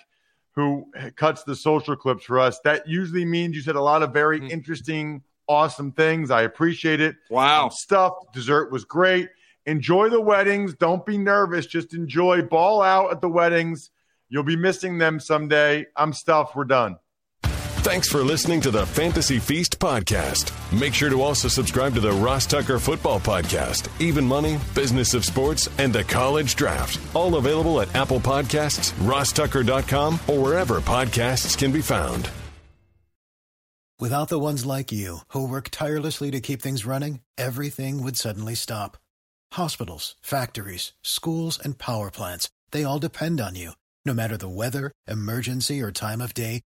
who 0.52 0.86
cuts 1.16 1.44
the 1.44 1.54
social 1.54 1.96
clips 1.96 2.24
for 2.24 2.38
us. 2.38 2.60
That 2.60 2.86
usually 2.88 3.24
means 3.24 3.54
you 3.56 3.62
said 3.62 3.76
a 3.76 3.80
lot 3.80 4.02
of 4.02 4.12
very 4.12 4.40
mm-hmm. 4.40 4.50
interesting, 4.50 5.22
awesome 5.46 5.92
things. 5.92 6.30
I 6.30 6.42
appreciate 6.42 7.00
it. 7.00 7.16
Wow. 7.30 7.68
Stuff. 7.68 8.14
Dessert 8.32 8.72
was 8.72 8.84
great. 8.84 9.28
Enjoy 9.66 10.08
the 10.08 10.20
weddings. 10.20 10.74
Don't 10.74 11.06
be 11.06 11.16
nervous. 11.16 11.66
Just 11.66 11.94
enjoy. 11.94 12.42
Ball 12.42 12.82
out 12.82 13.12
at 13.12 13.20
the 13.20 13.28
weddings. 13.28 13.90
You'll 14.28 14.42
be 14.42 14.56
missing 14.56 14.98
them 14.98 15.20
someday. 15.20 15.86
I'm 15.96 16.12
stuffed. 16.12 16.56
We're 16.56 16.64
done. 16.64 16.96
Thanks 17.84 18.08
for 18.08 18.24
listening 18.24 18.62
to 18.62 18.70
the 18.70 18.86
Fantasy 18.86 19.38
Feast 19.38 19.78
podcast. 19.78 20.50
Make 20.72 20.94
sure 20.94 21.10
to 21.10 21.20
also 21.20 21.48
subscribe 21.48 21.92
to 21.92 22.00
the 22.00 22.12
Ross 22.12 22.46
Tucker 22.46 22.78
Football 22.78 23.20
Podcast, 23.20 23.90
Even 24.00 24.24
Money, 24.24 24.58
Business 24.74 25.12
of 25.12 25.22
Sports, 25.22 25.68
and 25.76 25.92
the 25.92 26.02
College 26.02 26.56
Draft. 26.56 26.98
All 27.14 27.34
available 27.34 27.82
at 27.82 27.94
Apple 27.94 28.20
Podcasts, 28.20 28.92
rosstucker.com, 29.06 30.18
or 30.28 30.42
wherever 30.42 30.80
podcasts 30.80 31.58
can 31.58 31.72
be 31.72 31.82
found. 31.82 32.30
Without 34.00 34.30
the 34.30 34.40
ones 34.40 34.64
like 34.64 34.90
you, 34.90 35.18
who 35.28 35.46
work 35.46 35.68
tirelessly 35.68 36.30
to 36.30 36.40
keep 36.40 36.62
things 36.62 36.86
running, 36.86 37.20
everything 37.36 38.02
would 38.02 38.16
suddenly 38.16 38.54
stop. 38.54 38.96
Hospitals, 39.52 40.16
factories, 40.22 40.94
schools, 41.02 41.60
and 41.62 41.76
power 41.76 42.10
plants, 42.10 42.48
they 42.70 42.82
all 42.82 42.98
depend 42.98 43.42
on 43.42 43.54
you. 43.56 43.72
No 44.06 44.14
matter 44.14 44.38
the 44.38 44.48
weather, 44.48 44.90
emergency, 45.06 45.82
or 45.82 45.92
time 45.92 46.22
of 46.22 46.32
day, 46.32 46.62